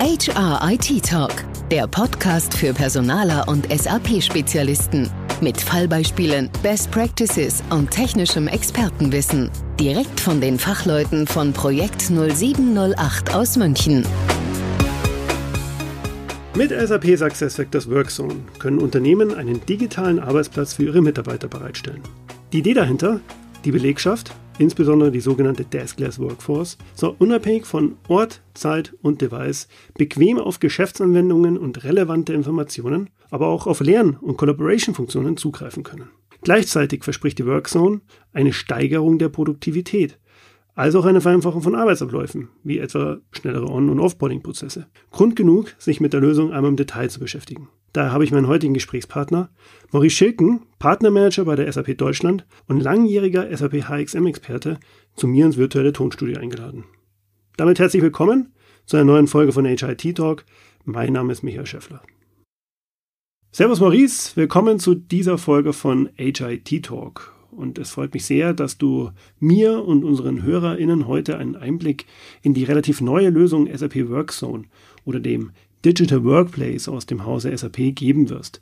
HR 0.00 0.60
IT 0.70 1.04
Talk, 1.04 1.32
der 1.72 1.88
Podcast 1.88 2.56
für 2.56 2.72
Personaler 2.72 3.48
und 3.48 3.66
SAP-Spezialisten. 3.68 5.10
Mit 5.40 5.60
Fallbeispielen, 5.60 6.50
Best 6.62 6.92
Practices 6.92 7.64
und 7.70 7.90
technischem 7.90 8.46
Expertenwissen. 8.46 9.50
Direkt 9.80 10.20
von 10.20 10.40
den 10.40 10.56
Fachleuten 10.56 11.26
von 11.26 11.52
Projekt 11.52 12.00
0708 12.02 13.34
aus 13.34 13.56
München. 13.56 14.06
Mit 16.54 16.70
SAP 16.70 17.18
SuccessFactors 17.18 17.90
Workzone 17.90 18.36
können 18.60 18.78
Unternehmen 18.78 19.34
einen 19.34 19.66
digitalen 19.66 20.20
Arbeitsplatz 20.20 20.74
für 20.74 20.84
ihre 20.84 21.02
Mitarbeiter 21.02 21.48
bereitstellen. 21.48 22.02
Die 22.52 22.60
Idee 22.60 22.74
dahinter, 22.74 23.18
die 23.64 23.72
Belegschaft, 23.72 24.32
insbesondere 24.58 25.10
die 25.10 25.20
sogenannte 25.20 25.64
Deskless 25.64 26.18
Workforce, 26.18 26.78
soll 26.94 27.14
unabhängig 27.18 27.66
von 27.66 27.96
Ort, 28.08 28.42
Zeit 28.54 28.94
und 29.02 29.20
Device 29.20 29.68
bequem 29.96 30.38
auf 30.38 30.60
Geschäftsanwendungen 30.60 31.56
und 31.56 31.84
relevante 31.84 32.32
Informationen, 32.32 33.10
aber 33.30 33.46
auch 33.46 33.66
auf 33.66 33.80
Lern- 33.80 34.16
und 34.20 34.36
Collaboration-Funktionen 34.36 35.36
zugreifen 35.36 35.82
können. 35.82 36.10
Gleichzeitig 36.42 37.04
verspricht 37.04 37.38
die 37.38 37.46
Workzone 37.46 38.00
eine 38.32 38.52
Steigerung 38.52 39.18
der 39.18 39.28
Produktivität, 39.28 40.18
also 40.78 41.00
auch 41.00 41.06
eine 41.06 41.20
Vereinfachung 41.20 41.60
von 41.60 41.74
Arbeitsabläufen, 41.74 42.50
wie 42.62 42.78
etwa 42.78 43.18
schnellere 43.32 43.68
On- 43.68 43.90
und 43.90 43.98
Offboarding-Prozesse. 43.98 44.86
Grund 45.10 45.34
genug, 45.34 45.74
sich 45.76 46.00
mit 46.00 46.12
der 46.12 46.20
Lösung 46.20 46.52
einmal 46.52 46.70
im 46.70 46.76
Detail 46.76 47.10
zu 47.10 47.18
beschäftigen. 47.18 47.68
Daher 47.92 48.12
habe 48.12 48.22
ich 48.22 48.30
meinen 48.30 48.46
heutigen 48.46 48.74
Gesprächspartner, 48.74 49.50
Maurice 49.90 50.14
Schilken, 50.14 50.60
Partnermanager 50.78 51.44
bei 51.46 51.56
der 51.56 51.72
SAP 51.72 51.98
Deutschland 51.98 52.46
und 52.68 52.78
langjähriger 52.78 53.48
SAP 53.56 53.88
HXM-Experte, 53.88 54.78
zu 55.16 55.26
mir 55.26 55.46
ins 55.46 55.56
virtuelle 55.56 55.92
Tonstudio 55.92 56.38
eingeladen. 56.38 56.84
Damit 57.56 57.80
herzlich 57.80 58.02
willkommen 58.02 58.52
zu 58.86 58.96
einer 58.96 59.04
neuen 59.04 59.26
Folge 59.26 59.50
von 59.50 59.64
HIT 59.64 60.16
Talk. 60.16 60.44
Mein 60.84 61.12
Name 61.12 61.32
ist 61.32 61.42
Michael 61.42 61.66
Schäffler. 61.66 62.02
Servus 63.50 63.80
Maurice, 63.80 64.36
willkommen 64.36 64.78
zu 64.78 64.94
dieser 64.94 65.38
Folge 65.38 65.72
von 65.72 66.10
HIT 66.14 66.84
Talk. 66.84 67.37
Und 67.58 67.76
es 67.76 67.90
freut 67.90 68.14
mich 68.14 68.24
sehr, 68.24 68.54
dass 68.54 68.78
du 68.78 69.10
mir 69.40 69.84
und 69.84 70.04
unseren 70.04 70.44
HörerInnen 70.44 71.08
heute 71.08 71.38
einen 71.38 71.56
Einblick 71.56 72.06
in 72.40 72.54
die 72.54 72.62
relativ 72.62 73.00
neue 73.00 73.30
Lösung 73.30 73.68
SAP 73.76 74.08
Workzone 74.08 74.66
oder 75.04 75.18
dem 75.18 75.50
Digital 75.84 76.22
Workplace 76.22 76.88
aus 76.88 77.06
dem 77.06 77.26
Hause 77.26 77.56
SAP 77.56 77.96
geben 77.96 78.30
wirst. 78.30 78.60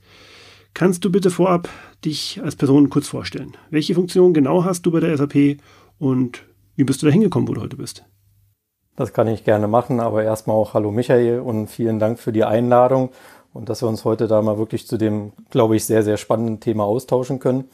Kannst 0.72 1.04
du 1.04 1.12
bitte 1.12 1.30
vorab 1.30 1.68
dich 2.06 2.40
als 2.42 2.56
Person 2.56 2.88
kurz 2.88 3.06
vorstellen? 3.06 3.52
Welche 3.68 3.94
Funktion 3.94 4.32
genau 4.32 4.64
hast 4.64 4.86
du 4.86 4.90
bei 4.90 5.00
der 5.00 5.14
SAP 5.14 5.58
und 5.98 6.44
wie 6.74 6.84
bist 6.84 7.02
du 7.02 7.06
da 7.06 7.12
hingekommen, 7.12 7.48
wo 7.48 7.52
du 7.52 7.60
heute 7.60 7.76
bist? 7.76 8.06
Das 8.96 9.12
kann 9.12 9.28
ich 9.28 9.44
gerne 9.44 9.68
machen, 9.68 10.00
aber 10.00 10.24
erstmal 10.24 10.56
auch 10.56 10.72
Hallo 10.72 10.90
Michael 10.90 11.40
und 11.40 11.68
vielen 11.68 11.98
Dank 11.98 12.18
für 12.18 12.32
die 12.32 12.44
Einladung 12.44 13.10
und 13.52 13.68
dass 13.68 13.82
wir 13.82 13.88
uns 13.88 14.06
heute 14.06 14.26
da 14.26 14.40
mal 14.40 14.56
wirklich 14.56 14.86
zu 14.86 14.96
dem, 14.96 15.32
glaube 15.50 15.76
ich, 15.76 15.84
sehr, 15.84 16.02
sehr 16.02 16.16
spannenden 16.16 16.60
Thema 16.60 16.84
austauschen 16.84 17.40
können. 17.40 17.64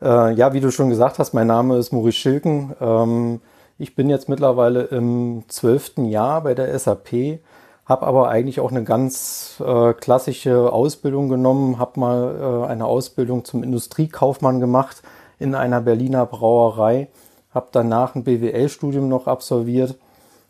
Äh, 0.00 0.34
ja, 0.34 0.52
wie 0.52 0.60
du 0.60 0.70
schon 0.70 0.90
gesagt 0.90 1.18
hast, 1.18 1.32
mein 1.32 1.46
Name 1.46 1.78
ist 1.78 1.92
Maurice 1.92 2.18
Schilken. 2.18 2.74
Ähm, 2.80 3.40
ich 3.78 3.94
bin 3.94 4.08
jetzt 4.08 4.28
mittlerweile 4.28 4.82
im 4.84 5.44
zwölften 5.48 6.06
Jahr 6.06 6.42
bei 6.42 6.54
der 6.54 6.78
SAP 6.78 7.40
habe 7.86 8.06
aber 8.06 8.28
eigentlich 8.28 8.60
auch 8.60 8.70
eine 8.70 8.84
ganz 8.84 9.62
äh, 9.64 9.94
klassische 9.94 10.70
Ausbildung 10.72 11.28
genommen, 11.28 11.78
habe 11.78 12.00
mal 12.00 12.64
äh, 12.64 12.66
eine 12.66 12.84
Ausbildung 12.84 13.44
zum 13.44 13.62
Industriekaufmann 13.62 14.58
gemacht 14.58 15.02
in 15.38 15.54
einer 15.54 15.80
Berliner 15.80 16.26
Brauerei, 16.26 17.06
habe 17.54 17.68
danach 17.70 18.16
ein 18.16 18.24
BWL-Studium 18.24 19.08
noch 19.08 19.28
absolviert 19.28 19.94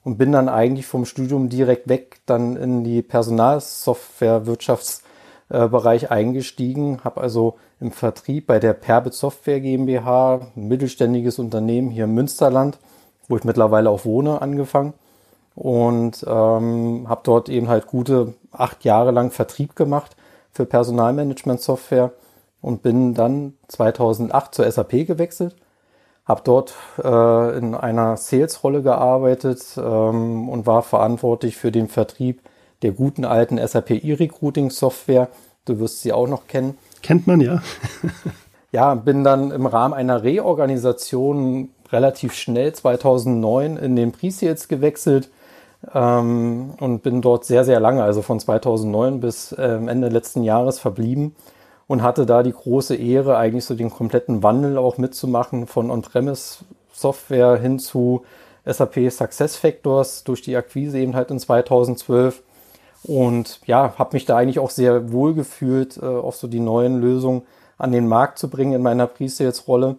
und 0.02 0.16
bin 0.16 0.32
dann 0.32 0.48
eigentlich 0.48 0.86
vom 0.86 1.04
Studium 1.04 1.50
direkt 1.50 1.90
weg 1.90 2.20
dann 2.24 2.56
in 2.56 2.84
die 2.84 3.02
Personalsoftware-Wirtschaftsbereich 3.02 5.05
äh, 5.48 6.06
eingestiegen, 6.08 7.04
habe 7.04 7.20
also 7.20 7.56
im 7.80 7.92
Vertrieb 7.92 8.46
bei 8.46 8.58
der 8.58 8.72
Perbit 8.72 9.14
Software 9.14 9.60
GmbH, 9.60 10.40
ein 10.56 10.68
mittelständiges 10.68 11.38
Unternehmen 11.38 11.90
hier 11.90 12.04
im 12.04 12.14
Münsterland, 12.14 12.78
wo 13.28 13.36
ich 13.36 13.44
mittlerweile 13.44 13.90
auch 13.90 14.04
wohne, 14.04 14.42
angefangen. 14.42 14.94
Und 15.54 16.24
ähm, 16.28 17.06
habe 17.08 17.20
dort 17.24 17.48
eben 17.48 17.68
halt 17.68 17.86
gute 17.86 18.34
acht 18.52 18.84
Jahre 18.84 19.10
lang 19.10 19.30
Vertrieb 19.30 19.74
gemacht 19.74 20.16
für 20.50 20.66
Personalmanagement-Software 20.66 22.12
und 22.60 22.82
bin 22.82 23.14
dann 23.14 23.54
2008 23.68 24.54
zur 24.54 24.70
SAP 24.70 25.06
gewechselt, 25.06 25.56
habe 26.24 26.42
dort 26.44 26.74
äh, 27.02 27.58
in 27.58 27.74
einer 27.74 28.16
Sales-Rolle 28.16 28.82
gearbeitet 28.82 29.62
ähm, 29.78 30.48
und 30.48 30.66
war 30.66 30.82
verantwortlich 30.82 31.56
für 31.56 31.72
den 31.72 31.88
Vertrieb 31.88 32.42
der 32.86 32.92
guten 32.92 33.24
alten 33.24 33.58
SAP 33.58 33.90
E-Recruiting-Software. 34.04 35.28
Du 35.64 35.80
wirst 35.80 36.02
sie 36.02 36.12
auch 36.12 36.28
noch 36.28 36.46
kennen. 36.46 36.78
Kennt 37.02 37.26
man 37.26 37.40
ja. 37.40 37.60
ja, 38.70 38.94
bin 38.94 39.24
dann 39.24 39.50
im 39.50 39.66
Rahmen 39.66 39.92
einer 39.92 40.22
Reorganisation 40.22 41.70
relativ 41.90 42.32
schnell 42.34 42.72
2009 42.72 43.76
in 43.76 43.96
den 43.96 44.12
Pre-Sales 44.12 44.68
gewechselt 44.68 45.30
ähm, 45.92 46.74
und 46.78 47.02
bin 47.02 47.22
dort 47.22 47.44
sehr, 47.44 47.64
sehr 47.64 47.80
lange, 47.80 48.04
also 48.04 48.22
von 48.22 48.38
2009 48.38 49.18
bis 49.18 49.52
ähm, 49.58 49.88
Ende 49.88 50.08
letzten 50.08 50.44
Jahres 50.44 50.78
verblieben 50.78 51.34
und 51.88 52.04
hatte 52.04 52.24
da 52.24 52.44
die 52.44 52.52
große 52.52 52.94
Ehre, 52.94 53.36
eigentlich 53.36 53.64
so 53.64 53.74
den 53.74 53.90
kompletten 53.90 54.44
Wandel 54.44 54.78
auch 54.78 54.96
mitzumachen 54.96 55.66
von 55.66 55.90
On-Premise-Software 55.90 57.56
hin 57.56 57.80
zu 57.80 58.22
SAP 58.64 59.10
SuccessFactors 59.10 60.22
durch 60.22 60.42
die 60.42 60.54
Akquise 60.54 61.00
eben 61.00 61.16
halt 61.16 61.32
in 61.32 61.40
2012. 61.40 62.44
Und 63.06 63.60
ja, 63.66 63.94
habe 63.98 64.10
mich 64.14 64.24
da 64.24 64.36
eigentlich 64.36 64.58
auch 64.58 64.70
sehr 64.70 65.12
wohl 65.12 65.34
gefühlt, 65.34 65.96
äh, 65.98 66.04
auch 66.04 66.32
so 66.32 66.48
die 66.48 66.60
neuen 66.60 67.00
Lösungen 67.00 67.42
an 67.78 67.92
den 67.92 68.08
Markt 68.08 68.38
zu 68.38 68.48
bringen 68.50 68.72
in 68.72 68.82
meiner 68.82 69.06
Pre-Sales-Rolle. 69.06 69.96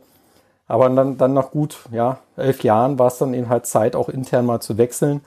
Aber 0.68 0.90
dann, 0.90 1.17
dann 1.17 1.34
nach 1.34 1.51
gut 1.51 1.78
ja, 1.91 2.19
elf 2.35 2.63
Jahren 2.63 3.00
war 3.00 3.07
es 3.07 3.17
dann 3.17 3.34
eben 3.34 3.50
halt 3.50 3.66
Zeit, 3.66 3.96
auch 3.96 4.09
intern 4.09 4.46
mal 4.46 4.59
zu 4.59 4.78
wechseln 4.78 5.22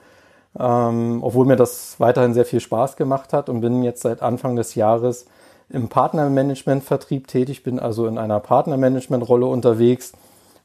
ähm, 0.59 1.19
obwohl 1.21 1.45
mir 1.45 1.55
das 1.55 1.99
weiterhin 1.99 2.33
sehr 2.33 2.45
viel 2.45 2.59
Spaß 2.59 2.95
gemacht 2.95 3.33
hat 3.33 3.49
und 3.49 3.61
bin 3.61 3.83
jetzt 3.83 4.01
seit 4.01 4.21
Anfang 4.21 4.55
des 4.55 4.75
Jahres 4.75 5.25
im 5.69 5.87
Partnermanagement-Vertrieb 5.87 7.27
tätig, 7.27 7.63
bin 7.63 7.79
also 7.79 8.07
in 8.07 8.17
einer 8.17 8.39
Partnermanagement-Rolle 8.39 9.45
unterwegs 9.45 10.11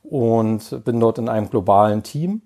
und 0.02 0.84
bin 0.84 0.98
dort 0.98 1.18
in 1.18 1.28
einem 1.28 1.48
globalen 1.48 2.02
Team 2.02 2.42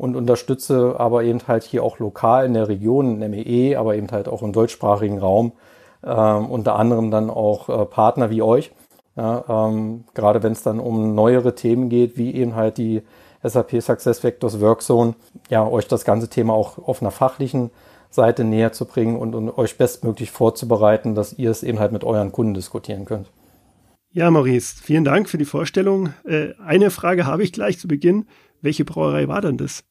und 0.00 0.16
unterstütze 0.16 0.94
aber 0.98 1.24
eben 1.24 1.40
halt 1.46 1.62
hier 1.62 1.84
auch 1.84 1.98
lokal 1.98 2.46
in 2.46 2.54
der 2.54 2.68
Region, 2.68 3.20
in 3.20 3.30
MEE, 3.30 3.76
aber 3.76 3.96
eben 3.96 4.10
halt 4.10 4.28
auch 4.28 4.42
im 4.42 4.54
deutschsprachigen 4.54 5.18
Raum, 5.18 5.52
äh, 6.00 6.10
unter 6.10 6.76
anderem 6.76 7.10
dann 7.10 7.28
auch 7.28 7.68
äh, 7.68 7.84
Partner 7.84 8.30
wie 8.30 8.40
euch. 8.40 8.72
Ja, 9.14 9.44
ähm, 9.68 10.04
gerade 10.14 10.42
wenn 10.42 10.52
es 10.52 10.62
dann 10.62 10.80
um 10.80 11.14
neuere 11.14 11.54
Themen 11.54 11.90
geht, 11.90 12.16
wie 12.16 12.34
eben 12.34 12.54
halt 12.54 12.78
die 12.78 13.02
SAP 13.42 13.82
SuccessFactors 13.82 14.62
Workzone, 14.62 15.16
ja, 15.50 15.68
euch 15.68 15.86
das 15.86 16.06
ganze 16.06 16.30
Thema 16.30 16.54
auch 16.54 16.78
auf 16.78 17.02
einer 17.02 17.10
fachlichen 17.10 17.70
Seite 18.08 18.44
näher 18.44 18.72
zu 18.72 18.86
bringen 18.86 19.16
und, 19.16 19.34
und 19.34 19.50
euch 19.58 19.76
bestmöglich 19.76 20.30
vorzubereiten, 20.30 21.14
dass 21.14 21.34
ihr 21.34 21.50
es 21.50 21.62
eben 21.62 21.78
halt 21.78 21.92
mit 21.92 22.04
euren 22.04 22.32
Kunden 22.32 22.54
diskutieren 22.54 23.04
könnt. 23.04 23.30
Ja, 24.12 24.30
Maurice, 24.30 24.82
vielen 24.82 25.04
Dank 25.04 25.28
für 25.28 25.38
die 25.38 25.44
Vorstellung. 25.44 26.14
Äh, 26.24 26.54
eine 26.64 26.90
Frage 26.90 27.26
habe 27.26 27.42
ich 27.42 27.52
gleich 27.52 27.78
zu 27.78 27.86
Beginn. 27.86 28.26
Welche 28.62 28.84
Brauerei 28.84 29.26
war 29.26 29.40
denn 29.40 29.56
das? 29.56 29.84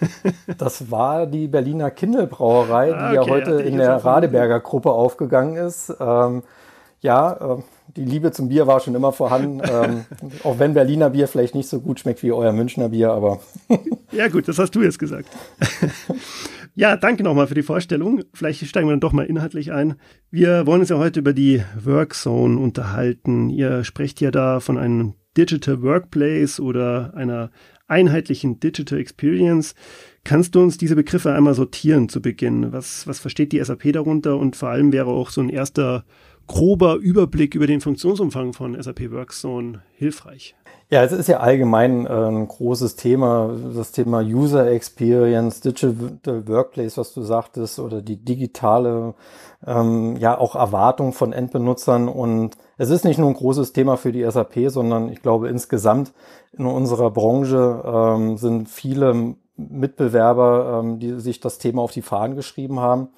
das 0.58 0.90
war 0.90 1.26
die 1.26 1.46
Berliner 1.46 1.90
Kindelbrauerei, 1.90 2.86
die 2.88 2.92
okay, 2.92 3.14
ja 3.14 3.26
heute 3.28 3.52
in 3.62 3.78
der 3.78 3.96
Radeberger 4.04 4.60
Gruppe 4.60 4.90
aufgegangen 4.90 5.56
ist. 5.56 5.94
Ähm, 6.00 6.42
ja, 7.00 7.56
äh, 7.58 7.62
die 7.96 8.04
Liebe 8.04 8.32
zum 8.32 8.48
Bier 8.48 8.66
war 8.66 8.80
schon 8.80 8.96
immer 8.96 9.12
vorhanden. 9.12 9.60
ähm, 9.70 10.04
auch 10.42 10.58
wenn 10.58 10.74
Berliner 10.74 11.10
Bier 11.10 11.28
vielleicht 11.28 11.54
nicht 11.54 11.68
so 11.68 11.80
gut 11.80 12.00
schmeckt 12.00 12.22
wie 12.24 12.32
euer 12.32 12.52
Münchner 12.52 12.88
Bier, 12.88 13.12
aber. 13.12 13.40
ja, 14.12 14.28
gut, 14.28 14.48
das 14.48 14.58
hast 14.58 14.74
du 14.74 14.82
jetzt 14.82 14.98
gesagt. 14.98 15.28
ja, 16.74 16.96
danke 16.96 17.22
nochmal 17.22 17.46
für 17.46 17.54
die 17.54 17.62
Vorstellung. 17.62 18.22
Vielleicht 18.34 18.66
steigen 18.66 18.88
wir 18.88 18.92
dann 18.92 19.00
doch 19.00 19.12
mal 19.12 19.26
inhaltlich 19.26 19.70
ein. 19.70 19.94
Wir 20.30 20.66
wollen 20.66 20.80
uns 20.80 20.90
ja 20.90 20.98
heute 20.98 21.20
über 21.20 21.32
die 21.32 21.62
Workzone 21.80 22.58
unterhalten. 22.58 23.48
Ihr 23.48 23.84
sprecht 23.84 24.20
ja 24.20 24.32
da 24.32 24.58
von 24.58 24.76
einem 24.76 25.14
Digital 25.36 25.82
Workplace 25.82 26.58
oder 26.58 27.12
einer 27.14 27.50
einheitlichen 27.88 28.60
Digital 28.60 28.98
Experience. 28.98 29.74
Kannst 30.24 30.54
du 30.54 30.60
uns 30.60 30.78
diese 30.78 30.94
Begriffe 30.94 31.32
einmal 31.32 31.54
sortieren 31.54 32.08
zu 32.08 32.22
Beginn? 32.22 32.72
Was, 32.72 33.06
was 33.06 33.18
versteht 33.18 33.52
die 33.52 33.64
SAP 33.64 33.92
darunter? 33.92 34.36
Und 34.36 34.56
vor 34.56 34.68
allem 34.68 34.92
wäre 34.92 35.08
auch 35.08 35.30
so 35.30 35.40
ein 35.40 35.48
erster 35.48 36.04
grober 36.46 36.96
Überblick 36.96 37.54
über 37.54 37.66
den 37.66 37.80
Funktionsumfang 37.80 38.52
von 38.52 38.80
SAP 38.80 39.10
Workzone 39.12 39.82
hilfreich? 39.94 40.54
Ja, 40.90 41.04
es 41.04 41.12
ist 41.12 41.28
ja 41.28 41.40
allgemein 41.40 42.06
äh, 42.06 42.08
ein 42.08 42.48
großes 42.48 42.96
Thema, 42.96 43.54
das 43.74 43.92
Thema 43.92 44.20
User 44.20 44.70
Experience, 44.70 45.60
Digital 45.60 46.48
Workplace, 46.48 46.96
was 46.96 47.12
du 47.12 47.22
sagtest, 47.22 47.78
oder 47.78 48.00
die 48.00 48.16
digitale, 48.16 49.14
ähm, 49.66 50.16
ja 50.16 50.38
auch 50.38 50.56
Erwartung 50.56 51.12
von 51.12 51.34
Endbenutzern. 51.34 52.08
Und 52.08 52.56
es 52.78 52.90
ist 52.90 53.04
nicht 53.04 53.18
nur 53.18 53.28
ein 53.28 53.34
großes 53.34 53.72
Thema 53.72 53.96
für 53.96 54.12
die 54.12 54.28
SAP, 54.28 54.68
sondern 54.68 55.12
ich 55.12 55.20
glaube 55.20 55.48
insgesamt 55.48 56.12
in 56.56 56.64
unserer 56.64 57.10
Branche 57.10 57.82
ähm, 57.84 58.36
sind 58.38 58.68
viele 58.68 59.34
Mitbewerber, 59.56 60.80
ähm, 60.80 61.00
die 61.00 61.18
sich 61.20 61.40
das 61.40 61.58
Thema 61.58 61.82
auf 61.82 61.92
die 61.92 62.02
Fahnen 62.02 62.36
geschrieben 62.36 62.78
haben. 62.78 63.08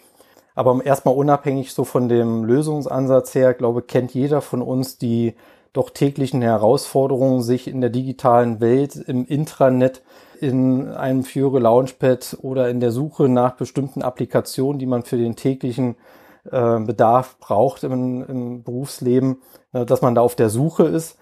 Aber 0.54 0.84
erstmal 0.84 1.14
unabhängig 1.14 1.72
so 1.72 1.84
von 1.84 2.08
dem 2.08 2.44
Lösungsansatz 2.44 3.34
her, 3.34 3.54
glaube 3.54 3.82
kennt 3.82 4.14
jeder 4.14 4.40
von 4.40 4.62
uns 4.62 4.98
die 4.98 5.34
doch 5.72 5.90
täglichen 5.90 6.42
Herausforderungen, 6.42 7.42
sich 7.42 7.68
in 7.68 7.80
der 7.80 7.90
digitalen 7.90 8.60
Welt 8.60 8.96
im 8.96 9.24
Intranet 9.26 10.02
in 10.40 10.88
einem 10.88 11.22
Fiore 11.22 11.60
Launchpad 11.60 12.38
oder 12.40 12.70
in 12.70 12.80
der 12.80 12.90
Suche 12.90 13.28
nach 13.28 13.52
bestimmten 13.56 14.02
Applikationen, 14.02 14.78
die 14.78 14.86
man 14.86 15.02
für 15.02 15.18
den 15.18 15.36
täglichen 15.36 15.96
äh, 16.50 16.80
Bedarf 16.80 17.38
braucht 17.38 17.84
im, 17.84 18.24
im 18.24 18.62
Berufsleben, 18.62 19.42
äh, 19.72 19.84
dass 19.84 20.02
man 20.02 20.14
da 20.14 20.20
auf 20.20 20.34
der 20.34 20.50
Suche 20.50 20.84
ist. 20.84 21.18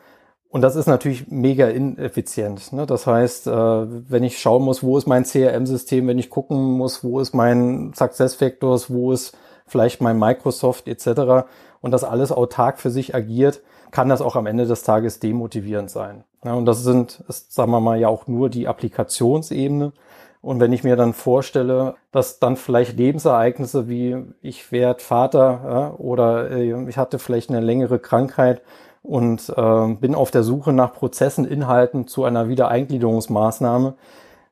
Und 0.51 0.63
das 0.63 0.77
ist 0.77 0.87
natürlich 0.87 1.29
mega 1.29 1.69
ineffizient. 1.69 2.73
Ne? 2.73 2.87
Das 2.87 3.07
heißt, 3.07 3.47
äh, 3.49 3.51
wenn 3.51 4.25
ich 4.25 4.39
schauen 4.39 4.63
muss, 4.63 4.83
wo 4.83 4.97
ist 4.97 5.07
mein 5.07 5.25
CRM-System, 5.25 6.07
wenn 6.07 6.19
ich 6.19 6.31
gucken 6.31 6.73
muss, 6.79 7.05
wo 7.05 7.21
ist 7.21 7.35
mein 7.35 7.93
SuccessFactors, 7.95 8.91
wo 8.91 9.13
ist 9.13 9.37
vielleicht 9.67 10.01
mein 10.01 10.19
Microsoft 10.19 10.89
etc. 10.89 11.47
und 11.83 11.91
das 11.91 12.05
alles 12.05 12.33
autark 12.33 12.81
für 12.81 12.91
sich 12.91 13.15
agiert, 13.15 13.61
kann 13.91 14.09
das 14.09 14.23
auch 14.23 14.37
am 14.37 14.47
Ende 14.47 14.67
des 14.67 14.83
Tages 14.83 15.21
demotivierend 15.21 15.91
sein. 15.91 16.25
Ja, 16.45 16.55
und 16.55 16.67
das 16.67 16.83
sind, 16.83 17.23
ist, 17.29 17.53
sagen 17.53 17.71
wir 17.71 17.81
mal, 17.81 17.99
ja 17.99 18.09
auch 18.09 18.27
nur 18.27 18.49
die 18.49 18.69
Applikationsebene. 18.69 19.93
Und 20.41 20.61
wenn 20.61 20.73
ich 20.73 20.85
mir 20.85 20.97
dann 20.97 21.15
vorstelle, 21.15 21.97
dass 22.13 22.39
dann 22.39 22.57
vielleicht 22.57 22.97
Lebensereignisse 22.97 23.89
wie 23.89 24.17
ich 24.41 24.71
werde 24.71 25.03
Vater 25.03 25.61
ja, 25.65 25.95
oder 25.99 26.51
äh, 26.51 26.89
ich 26.89 26.97
hatte 26.97 27.19
vielleicht 27.19 27.51
eine 27.51 27.61
längere 27.61 27.99
Krankheit 27.99 28.63
und 29.03 29.53
äh, 29.57 29.95
bin 29.95 30.15
auf 30.15 30.31
der 30.31 30.43
Suche 30.43 30.73
nach 30.73 30.93
Prozessen, 30.93 31.45
Inhalten 31.45 32.07
zu 32.07 32.25
einer 32.25 32.49
Wiedereingliederungsmaßnahme, 32.49 33.95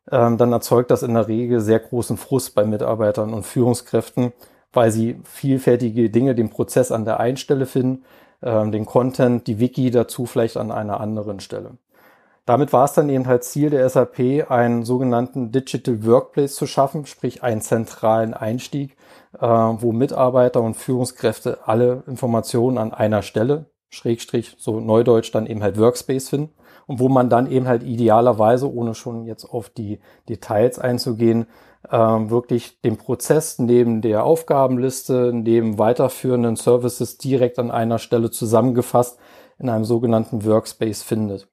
äh, 0.06 0.36
dann 0.36 0.52
erzeugt 0.52 0.90
das 0.90 1.02
in 1.02 1.14
der 1.14 1.28
Regel 1.28 1.60
sehr 1.60 1.78
großen 1.78 2.16
Frust 2.16 2.54
bei 2.54 2.64
Mitarbeitern 2.64 3.32
und 3.32 3.44
Führungskräften, 3.44 4.32
weil 4.72 4.90
sie 4.90 5.20
vielfältige 5.24 6.10
Dinge 6.10 6.34
den 6.34 6.50
Prozess 6.50 6.90
an 6.92 7.04
der 7.04 7.20
einen 7.20 7.36
Stelle 7.36 7.66
finden, 7.66 8.04
äh, 8.40 8.68
den 8.70 8.86
Content, 8.86 9.46
die 9.46 9.60
Wiki 9.60 9.90
dazu 9.90 10.26
vielleicht 10.26 10.56
an 10.56 10.72
einer 10.72 11.00
anderen 11.00 11.40
Stelle. 11.40 11.72
Damit 12.46 12.72
war 12.72 12.84
es 12.84 12.92
dann 12.92 13.08
eben 13.08 13.26
halt 13.26 13.42
Ziel 13.42 13.70
der 13.70 13.88
SAP, 13.88 14.48
einen 14.48 14.84
sogenannten 14.84 15.50
Digital 15.50 16.06
Workplace 16.06 16.54
zu 16.54 16.66
schaffen, 16.66 17.04
sprich 17.04 17.42
einen 17.42 17.60
zentralen 17.60 18.34
Einstieg, 18.34 18.96
äh, 19.38 19.46
wo 19.46 19.90
Mitarbeiter 19.90 20.62
und 20.62 20.76
Führungskräfte 20.76 21.58
alle 21.66 22.04
Informationen 22.06 22.78
an 22.78 22.94
einer 22.94 23.22
Stelle, 23.22 23.66
Schrägstrich, 23.88 24.54
so 24.58 24.78
Neudeutsch 24.78 25.32
dann 25.34 25.46
eben 25.46 25.62
halt 25.62 25.76
Workspace 25.76 26.28
finden 26.28 26.52
und 26.86 27.00
wo 27.00 27.08
man 27.08 27.28
dann 27.28 27.50
eben 27.50 27.66
halt 27.66 27.82
idealerweise, 27.82 28.72
ohne 28.72 28.94
schon 28.94 29.24
jetzt 29.24 29.44
auf 29.44 29.68
die 29.68 29.98
Details 30.28 30.78
einzugehen, 30.78 31.46
äh, 31.90 31.98
wirklich 31.98 32.80
den 32.80 32.96
Prozess 32.96 33.58
neben 33.58 34.02
der 34.02 34.22
Aufgabenliste, 34.22 35.32
neben 35.34 35.80
weiterführenden 35.80 36.54
Services 36.54 37.18
direkt 37.18 37.58
an 37.58 37.72
einer 37.72 37.98
Stelle 37.98 38.30
zusammengefasst 38.30 39.18
in 39.58 39.68
einem 39.68 39.84
sogenannten 39.84 40.44
Workspace 40.44 41.02
findet. 41.02 41.48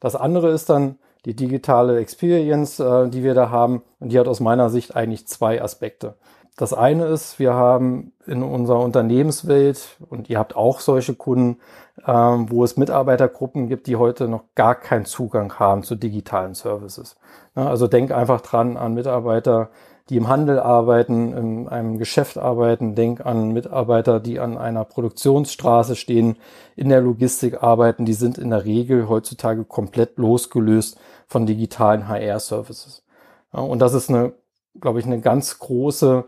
Das 0.00 0.16
andere 0.16 0.50
ist 0.50 0.70
dann 0.70 0.98
die 1.24 1.34
digitale 1.34 1.98
Experience, 1.98 2.80
äh, 2.80 3.08
die 3.08 3.22
wir 3.22 3.34
da 3.34 3.50
haben. 3.50 3.82
Und 4.00 4.12
die 4.12 4.18
hat 4.18 4.28
aus 4.28 4.40
meiner 4.40 4.70
Sicht 4.70 4.96
eigentlich 4.96 5.26
zwei 5.26 5.62
Aspekte. 5.62 6.14
Das 6.56 6.74
eine 6.74 7.06
ist, 7.06 7.38
wir 7.38 7.54
haben 7.54 8.12
in 8.26 8.42
unserer 8.42 8.80
Unternehmenswelt, 8.80 9.96
und 10.10 10.28
ihr 10.28 10.40
habt 10.40 10.56
auch 10.56 10.80
solche 10.80 11.14
Kunden, 11.14 11.60
ähm, 12.04 12.50
wo 12.50 12.64
es 12.64 12.76
Mitarbeitergruppen 12.76 13.68
gibt, 13.68 13.86
die 13.86 13.94
heute 13.94 14.26
noch 14.26 14.42
gar 14.56 14.74
keinen 14.74 15.04
Zugang 15.04 15.54
haben 15.60 15.84
zu 15.84 15.94
digitalen 15.94 16.54
Services. 16.54 17.16
Ja, 17.54 17.68
also 17.68 17.86
denk 17.86 18.10
einfach 18.10 18.40
dran 18.40 18.76
an 18.76 18.94
Mitarbeiter, 18.94 19.70
die 20.08 20.16
im 20.16 20.28
Handel 20.28 20.58
arbeiten, 20.58 21.32
in 21.32 21.68
einem 21.68 21.98
Geschäft 21.98 22.38
arbeiten. 22.38 22.94
Denk 22.94 23.24
an 23.24 23.52
Mitarbeiter, 23.52 24.20
die 24.20 24.40
an 24.40 24.56
einer 24.56 24.84
Produktionsstraße 24.84 25.96
stehen, 25.96 26.36
in 26.76 26.88
der 26.88 27.00
Logistik 27.00 27.62
arbeiten. 27.62 28.06
Die 28.06 28.14
sind 28.14 28.38
in 28.38 28.50
der 28.50 28.64
Regel 28.64 29.08
heutzutage 29.08 29.64
komplett 29.64 30.16
losgelöst 30.16 30.98
von 31.26 31.46
digitalen 31.46 32.08
HR-Services. 32.08 33.02
Und 33.52 33.80
das 33.80 33.94
ist 33.94 34.08
eine, 34.08 34.32
glaube 34.80 35.00
ich, 35.00 35.06
eine 35.06 35.20
ganz 35.20 35.58
große 35.58 36.24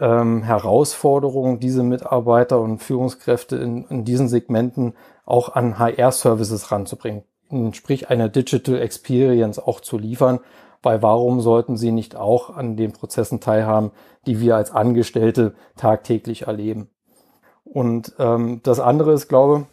ähm, 0.00 0.42
Herausforderung, 0.42 1.60
diese 1.60 1.82
Mitarbeiter 1.82 2.60
und 2.60 2.82
Führungskräfte 2.82 3.56
in, 3.56 3.84
in 3.84 4.04
diesen 4.04 4.28
Segmenten 4.28 4.94
auch 5.24 5.54
an 5.54 5.78
HR-Services 5.78 6.72
ranzubringen, 6.72 7.24
sprich 7.72 8.10
eine 8.10 8.28
Digital 8.28 8.80
Experience 8.80 9.58
auch 9.58 9.80
zu 9.80 9.98
liefern, 9.98 10.40
weil 10.84 11.02
warum 11.02 11.40
sollten 11.40 11.76
sie 11.76 11.92
nicht 11.92 12.16
auch 12.16 12.50
an 12.50 12.76
den 12.76 12.92
Prozessen 12.92 13.40
teilhaben, 13.40 13.90
die 14.26 14.40
wir 14.40 14.56
als 14.56 14.70
Angestellte 14.70 15.54
tagtäglich 15.76 16.42
erleben. 16.46 16.88
Und 17.64 18.14
ähm, 18.18 18.60
das 18.62 18.80
andere 18.80 19.12
ist, 19.12 19.28
glaube, 19.28 19.66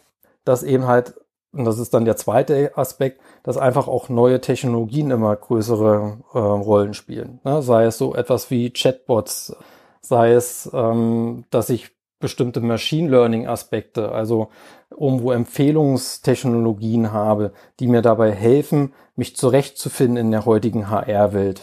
dass 0.44 0.62
eben 0.62 0.86
halt, 0.86 1.14
und 1.52 1.64
das 1.64 1.78
ist 1.78 1.94
dann 1.94 2.04
der 2.04 2.16
zweite 2.16 2.76
Aspekt, 2.76 3.20
dass 3.42 3.58
einfach 3.58 3.86
auch 3.86 4.08
neue 4.08 4.40
Technologien 4.40 5.10
immer 5.10 5.36
größere 5.36 6.18
äh, 6.32 6.38
Rollen 6.38 6.94
spielen. 6.94 7.40
Ne? 7.44 7.62
Sei 7.62 7.84
es 7.84 7.98
so 7.98 8.14
etwas 8.14 8.50
wie 8.50 8.70
Chatbots, 8.70 9.54
sei 10.00 10.32
es, 10.32 10.70
ähm, 10.72 11.44
dass 11.50 11.70
ich 11.70 11.90
bestimmte 12.22 12.60
Machine 12.60 13.10
Learning 13.10 13.46
Aspekte, 13.46 14.10
also 14.12 14.48
irgendwo 14.90 15.32
Empfehlungstechnologien 15.32 17.12
habe, 17.12 17.52
die 17.80 17.88
mir 17.88 18.00
dabei 18.00 18.32
helfen, 18.32 18.94
mich 19.16 19.36
zurechtzufinden 19.36 20.16
in 20.16 20.30
der 20.30 20.46
heutigen 20.46 20.88
HR-Welt, 20.88 21.60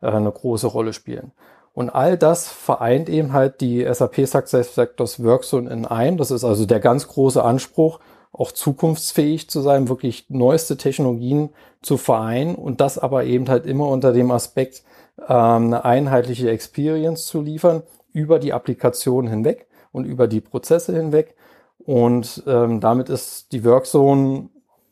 äh, 0.00 0.08
eine 0.08 0.32
große 0.32 0.66
Rolle 0.66 0.92
spielen. 0.92 1.30
Und 1.72 1.90
all 1.90 2.18
das 2.18 2.48
vereint 2.48 3.08
eben 3.08 3.32
halt 3.32 3.60
die 3.60 3.84
SAP 3.84 4.26
Success 4.26 4.70
Factors 4.70 5.22
Workzone 5.22 5.70
in 5.70 5.84
ein. 5.84 6.16
Das 6.16 6.32
ist 6.32 6.42
also 6.42 6.66
der 6.66 6.80
ganz 6.80 7.06
große 7.06 7.44
Anspruch, 7.44 8.00
auch 8.32 8.50
zukunftsfähig 8.50 9.48
zu 9.48 9.60
sein, 9.60 9.88
wirklich 9.88 10.26
neueste 10.28 10.76
Technologien 10.76 11.50
zu 11.80 11.96
vereinen 11.96 12.56
und 12.56 12.80
das 12.80 12.98
aber 12.98 13.24
eben 13.24 13.48
halt 13.48 13.64
immer 13.64 13.86
unter 13.86 14.12
dem 14.12 14.32
Aspekt, 14.32 14.82
ähm, 15.28 15.28
eine 15.28 15.84
einheitliche 15.84 16.50
Experience 16.50 17.26
zu 17.26 17.42
liefern 17.42 17.84
über 18.12 18.40
die 18.40 18.52
Applikation 18.52 19.28
hinweg 19.28 19.67
und 19.92 20.04
über 20.04 20.28
die 20.28 20.40
Prozesse 20.40 20.94
hinweg. 20.94 21.34
Und 21.78 22.42
ähm, 22.46 22.80
damit 22.80 23.08
ist 23.08 23.52
die 23.52 23.64
Workzone 23.64 24.50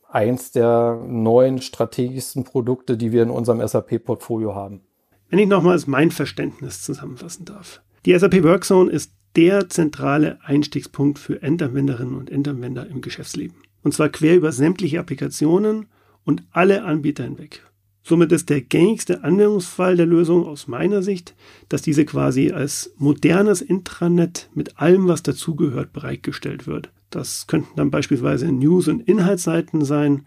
eins 0.09 0.53
der 0.53 1.03
neuen 1.07 1.61
strategischsten 1.61 2.45
Produkte, 2.45 2.97
die 2.97 3.13
wir 3.13 3.23
in 3.23 3.31
unserem 3.31 3.67
SAP-Portfolio 3.67 4.55
haben. 4.55 4.81
Wenn 5.29 5.39
ich 5.39 5.49
nochmals 5.49 5.87
mein 5.87 6.11
Verständnis 6.11 6.83
zusammenfassen 6.83 7.45
darf. 7.45 7.83
Die 8.05 8.17
SAP 8.17 8.43
Workzone 8.45 8.91
ist 8.91 9.13
der 9.35 9.69
zentrale 9.69 10.39
Einstiegspunkt 10.43 11.19
für 11.19 11.43
Endanwenderinnen 11.43 12.17
und 12.17 12.31
Endanwender 12.31 12.87
im 12.87 13.01
Geschäftsleben. 13.01 13.57
Und 13.83 13.93
zwar 13.93 14.09
quer 14.09 14.37
über 14.37 14.53
sämtliche 14.53 15.01
Applikationen 15.01 15.87
und 16.25 16.45
alle 16.53 16.85
Anbieter 16.85 17.25
hinweg. 17.25 17.63
Somit 18.09 18.31
ist 18.31 18.51
der 18.51 18.61
gängigste 18.61 19.25
Anwendungsfall 19.25 19.97
der 19.97 20.07
Lösung 20.07 20.47
aus 20.47 20.69
meiner 20.69 21.03
Sicht, 21.03 21.35
dass 21.69 21.83
diese 21.83 22.05
quasi 22.05 22.53
als 22.53 22.93
modernes 22.99 23.61
Intranet 23.61 24.49
mit 24.55 24.79
allem, 24.79 25.09
was 25.09 25.25
dazugehört, 25.25 25.93
bereitgestellt 25.93 26.69
wird. 26.69 26.93
Das 27.11 27.49
könnten 27.49 27.75
dann 27.75 27.91
beispielsweise 27.91 28.47
News- 28.53 28.87
und 28.87 29.01
Inhaltsseiten 29.09 29.85
sein, 29.85 30.25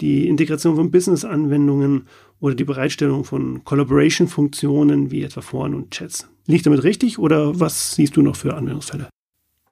die 0.00 0.26
Integration 0.26 0.74
von 0.74 0.90
Business-Anwendungen 0.90 2.08
oder 2.40 2.56
die 2.56 2.64
Bereitstellung 2.64 3.22
von 3.22 3.62
Collaboration-Funktionen 3.62 5.12
wie 5.12 5.22
etwa 5.22 5.40
Foren 5.40 5.74
und 5.74 5.92
Chats. 5.92 6.28
Liegt 6.46 6.66
damit 6.66 6.82
richtig 6.82 7.20
oder 7.20 7.60
was 7.60 7.94
siehst 7.94 8.16
du 8.16 8.22
noch 8.22 8.34
für 8.34 8.54
Anwendungsfälle? 8.54 9.08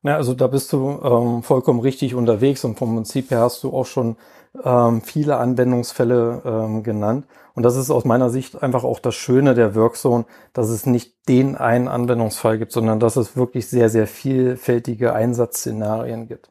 Ja, 0.04 0.14
also 0.14 0.32
da 0.32 0.46
bist 0.46 0.72
du 0.72 1.00
ähm, 1.02 1.42
vollkommen 1.42 1.80
richtig 1.80 2.14
unterwegs 2.14 2.62
und 2.64 2.78
vom 2.78 2.94
Prinzip 2.94 3.32
her 3.32 3.40
hast 3.40 3.64
du 3.64 3.70
auch 3.72 3.86
schon 3.86 4.16
ähm, 4.64 5.02
viele 5.02 5.36
Anwendungsfälle 5.36 6.42
ähm, 6.44 6.82
genannt. 6.82 7.26
Und 7.58 7.64
das 7.64 7.74
ist 7.74 7.90
aus 7.90 8.04
meiner 8.04 8.30
Sicht 8.30 8.62
einfach 8.62 8.84
auch 8.84 9.00
das 9.00 9.16
Schöne 9.16 9.52
der 9.52 9.74
Workzone, 9.74 10.26
dass 10.52 10.68
es 10.68 10.86
nicht 10.86 11.28
den 11.28 11.56
einen 11.56 11.88
Anwendungsfall 11.88 12.56
gibt, 12.56 12.70
sondern 12.70 13.00
dass 13.00 13.16
es 13.16 13.36
wirklich 13.36 13.68
sehr, 13.68 13.88
sehr 13.88 14.06
vielfältige 14.06 15.12
Einsatzszenarien 15.12 16.28
gibt. 16.28 16.50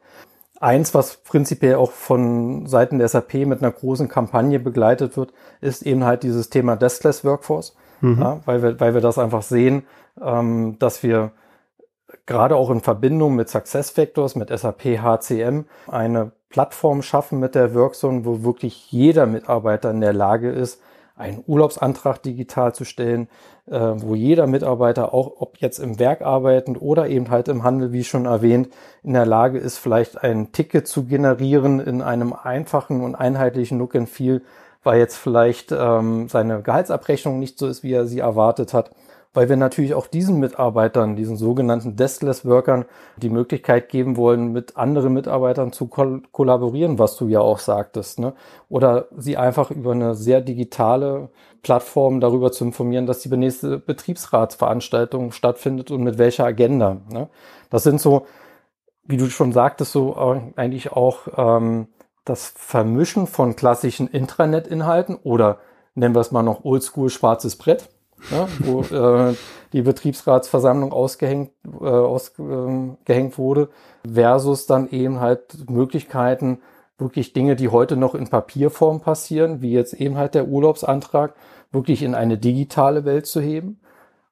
Eins, 0.60 0.94
was 0.94 1.24
prinzipiell 1.24 1.76
auch 1.76 1.92
von 1.92 2.66
Seiten 2.66 3.00
der 3.00 3.08
SAP 3.08 3.36
mit 3.46 3.64
einer 3.64 3.72
großen 3.72 4.10
Kampagne 4.10 4.60
begleitet 4.60 5.16
wird, 5.16 5.32
ist 5.62 5.84
eben 5.84 6.04
halt 6.04 6.24
dieses 6.24 6.50
Thema 6.50 6.76
Deskless 6.76 7.24
Workforce, 7.24 7.78
mhm. 8.02 8.20
ja, 8.20 8.42
weil, 8.44 8.62
wir, 8.62 8.78
weil 8.82 8.94
wir 8.94 9.00
das 9.00 9.18
einfach 9.18 9.44
sehen, 9.44 9.84
ähm, 10.22 10.76
dass 10.78 11.04
wir 11.04 11.32
gerade 12.26 12.58
auch 12.58 12.70
in 12.70 12.82
Verbindung 12.82 13.34
mit 13.34 13.48
SuccessFactors, 13.48 14.36
mit 14.36 14.50
SAP 14.50 15.00
HCM, 15.02 15.62
eine 15.88 16.34
Plattform 16.50 17.02
schaffen 17.02 17.40
mit 17.40 17.56
der 17.56 17.74
Workzone, 17.74 18.26
wo 18.26 18.44
wirklich 18.44 18.92
jeder 18.92 19.26
Mitarbeiter 19.26 19.90
in 19.90 20.02
der 20.02 20.12
Lage 20.12 20.50
ist, 20.50 20.82
einen 21.18 21.44
Urlaubsantrag 21.46 22.22
digital 22.22 22.74
zu 22.74 22.86
stellen, 22.86 23.28
äh, 23.66 23.80
wo 23.80 24.16
jeder 24.16 24.48
Mitarbeiter, 24.48 25.14
auch 25.14 25.34
ob 25.40 25.58
jetzt 25.58 25.80
im 25.80 26.00
Werk 26.00 26.22
arbeitend 26.22 26.82
oder 26.82 27.08
eben 27.08 27.30
halt 27.30 27.48
im 27.48 27.64
Handel, 27.64 27.92
wie 27.92 28.04
schon 28.04 28.26
erwähnt, 28.26 28.70
in 29.04 29.14
der 29.14 29.26
Lage 29.26 29.58
ist, 29.58 29.78
vielleicht 29.78 30.24
ein 30.24 30.52
Ticket 30.52 30.88
zu 30.88 31.06
generieren 31.06 31.80
in 31.80 32.02
einem 32.02 32.34
einfachen 32.34 33.04
und 33.04 33.16
einheitlichen 33.16 33.80
Look 33.80 33.96
and 33.96 34.10
Feel, 34.10 34.42
weil 34.84 35.00
jetzt 35.00 35.18
vielleicht 35.18 35.72
ähm, 35.72 36.30
seine 36.30 36.62
Gehaltsabrechnung 36.62 37.40
nicht 37.40 37.58
so 37.60 37.68
ist, 37.68 37.84
wie 37.84 37.94
er 37.94 38.06
sie 38.06 38.20
erwartet 38.20 38.74
hat 38.74 38.92
weil 39.38 39.50
wir 39.50 39.56
natürlich 39.56 39.94
auch 39.94 40.08
diesen 40.08 40.40
Mitarbeitern, 40.40 41.16
diesen 41.16 41.38
sogenannten 41.38 41.96
Deskless 41.96 42.44
Workern, 42.44 42.86
die 43.18 43.30
Möglichkeit 43.30 43.88
geben 43.88 44.18
wollen, 44.18 44.52
mit 44.52 44.78
anderen 44.78 45.14
Mitarbeitern 45.14 45.72
zu 45.72 45.86
kol 45.86 46.24
kollaborieren, 46.32 46.98
was 46.98 47.18
du 47.18 47.28
ja 47.28 47.40
auch 47.40 47.60
sagtest, 47.60 48.18
ne? 48.18 48.34
Oder 48.68 49.10
sie 49.16 49.38
einfach 49.38 49.70
über 49.70 49.92
eine 49.92 50.16
sehr 50.16 50.42
digitale 50.42 51.30
Plattform 51.62 52.20
darüber 52.20 52.52
zu 52.52 52.66
informieren, 52.66 53.06
dass 53.06 53.20
die 53.20 53.30
nächste 53.30 53.78
Betriebsratsveranstaltung 53.78 55.32
stattfindet 55.32 55.92
und 55.92 56.02
mit 56.02 56.18
welcher 56.18 56.46
Agenda. 56.46 56.98
Ne? 57.08 57.30
Das 57.70 57.84
sind 57.84 58.02
so, 58.02 58.26
wie 59.04 59.18
du 59.18 59.30
schon 59.30 59.52
sagtest, 59.52 59.92
so 59.92 60.16
eigentlich 60.56 60.94
auch 60.94 61.28
ähm, 61.38 61.90
das 62.26 62.54
Vermischen 62.56 63.28
von 63.28 63.56
klassischen 63.56 64.08
Intranet-Inhalten 64.08 65.16
oder 65.16 65.60
nennen 65.94 66.16
wir 66.16 66.22
es 66.22 66.32
mal 66.32 66.42
noch 66.42 66.66
Oldschool 66.66 67.12
schwarzes 67.12 67.56
Brett 67.56 67.90
ja, 68.32 68.48
wo 68.60 68.82
äh, 68.82 69.36
die 69.74 69.82
Betriebsratsversammlung 69.82 70.92
ausgehängt, 70.92 71.52
äh, 71.66 71.86
ausgehängt 71.86 73.34
äh, 73.34 73.38
wurde, 73.38 73.70
versus 74.12 74.66
dann 74.66 74.90
eben 74.90 75.20
halt 75.20 75.70
Möglichkeiten, 75.70 76.60
wirklich 76.98 77.34
Dinge, 77.34 77.56
die 77.56 77.70
heute 77.70 77.96
noch 77.96 78.16
in 78.16 78.28
Papierform 78.28 79.02
passieren, 79.02 79.62
wie 79.62 79.72
jetzt 79.72 79.94
eben 79.94 80.18
halt 80.18 80.34
der 80.34 80.48
Urlaubsantrag, 80.48 81.36
wirklich 81.72 82.02
in 82.02 82.16
eine 82.16 82.38
digitale 82.38 83.06
Welt 83.06 83.28
zu 83.28 83.40
heben 83.42 83.80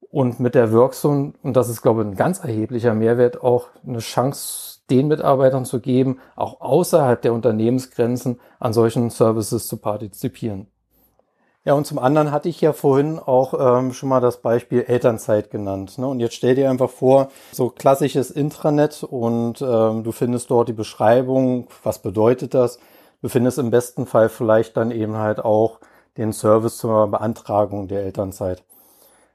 und 0.10 0.40
mit 0.40 0.56
der 0.56 0.72
Workzone, 0.72 1.34
und 1.44 1.58
das 1.58 1.70
ist, 1.70 1.82
glaube 1.82 2.02
ich, 2.02 2.08
ein 2.08 2.16
ganz 2.16 2.40
erheblicher 2.40 2.94
Mehrwert, 2.94 3.44
auch 3.44 3.68
eine 3.86 4.00
Chance 4.00 4.80
den 4.90 5.08
Mitarbeitern 5.08 5.66
zu 5.66 5.80
geben, 5.80 6.20
auch 6.36 6.62
außerhalb 6.62 7.22
der 7.22 7.34
Unternehmensgrenzen 7.34 8.40
an 8.60 8.74
solchen 8.74 9.10
Services 9.10 9.68
zu 9.68 9.78
partizipieren. 9.78 10.68
Ja, 11.66 11.74
und 11.74 11.88
zum 11.88 11.98
anderen 11.98 12.32
hatte 12.32 12.48
ich 12.48 12.62
ja 12.62 12.74
vorhin 12.74 13.18
auch 13.18 13.56
ähm, 13.60 13.92
schon 13.92 14.10
mal 14.10 14.22
das 14.22 14.38
Beispiel 14.38 14.84
Elternzeit 14.84 15.50
genannt. 15.50 15.98
Ne? 15.98 16.08
Und 16.08 16.20
jetzt 16.20 16.36
stell 16.36 16.54
dir 16.54 16.70
einfach 16.70 16.92
vor, 16.92 17.32
so 17.52 17.70
klassisches 17.70 18.30
Intranet 18.30 19.04
und 19.04 19.64
ähm, 19.64 20.04
du 20.04 20.12
findest 20.12 20.52
dort 20.52 20.70
die 20.70 20.74
Beschreibung, 20.74 21.68
was 21.82 21.98
bedeutet 21.98 22.54
das? 22.54 22.78
Du 23.24 23.30
findest 23.30 23.58
im 23.58 23.72
besten 23.72 24.06
Fall 24.06 24.30
vielleicht 24.30 24.78
dann 24.78 24.92
eben 24.92 25.18
halt 25.18 25.44
auch 25.44 25.80
den 26.18 26.34
Service 26.34 26.78
zur 26.78 27.08
Beantragung 27.08 27.88
der 27.88 28.04
Elternzeit. 28.04 28.64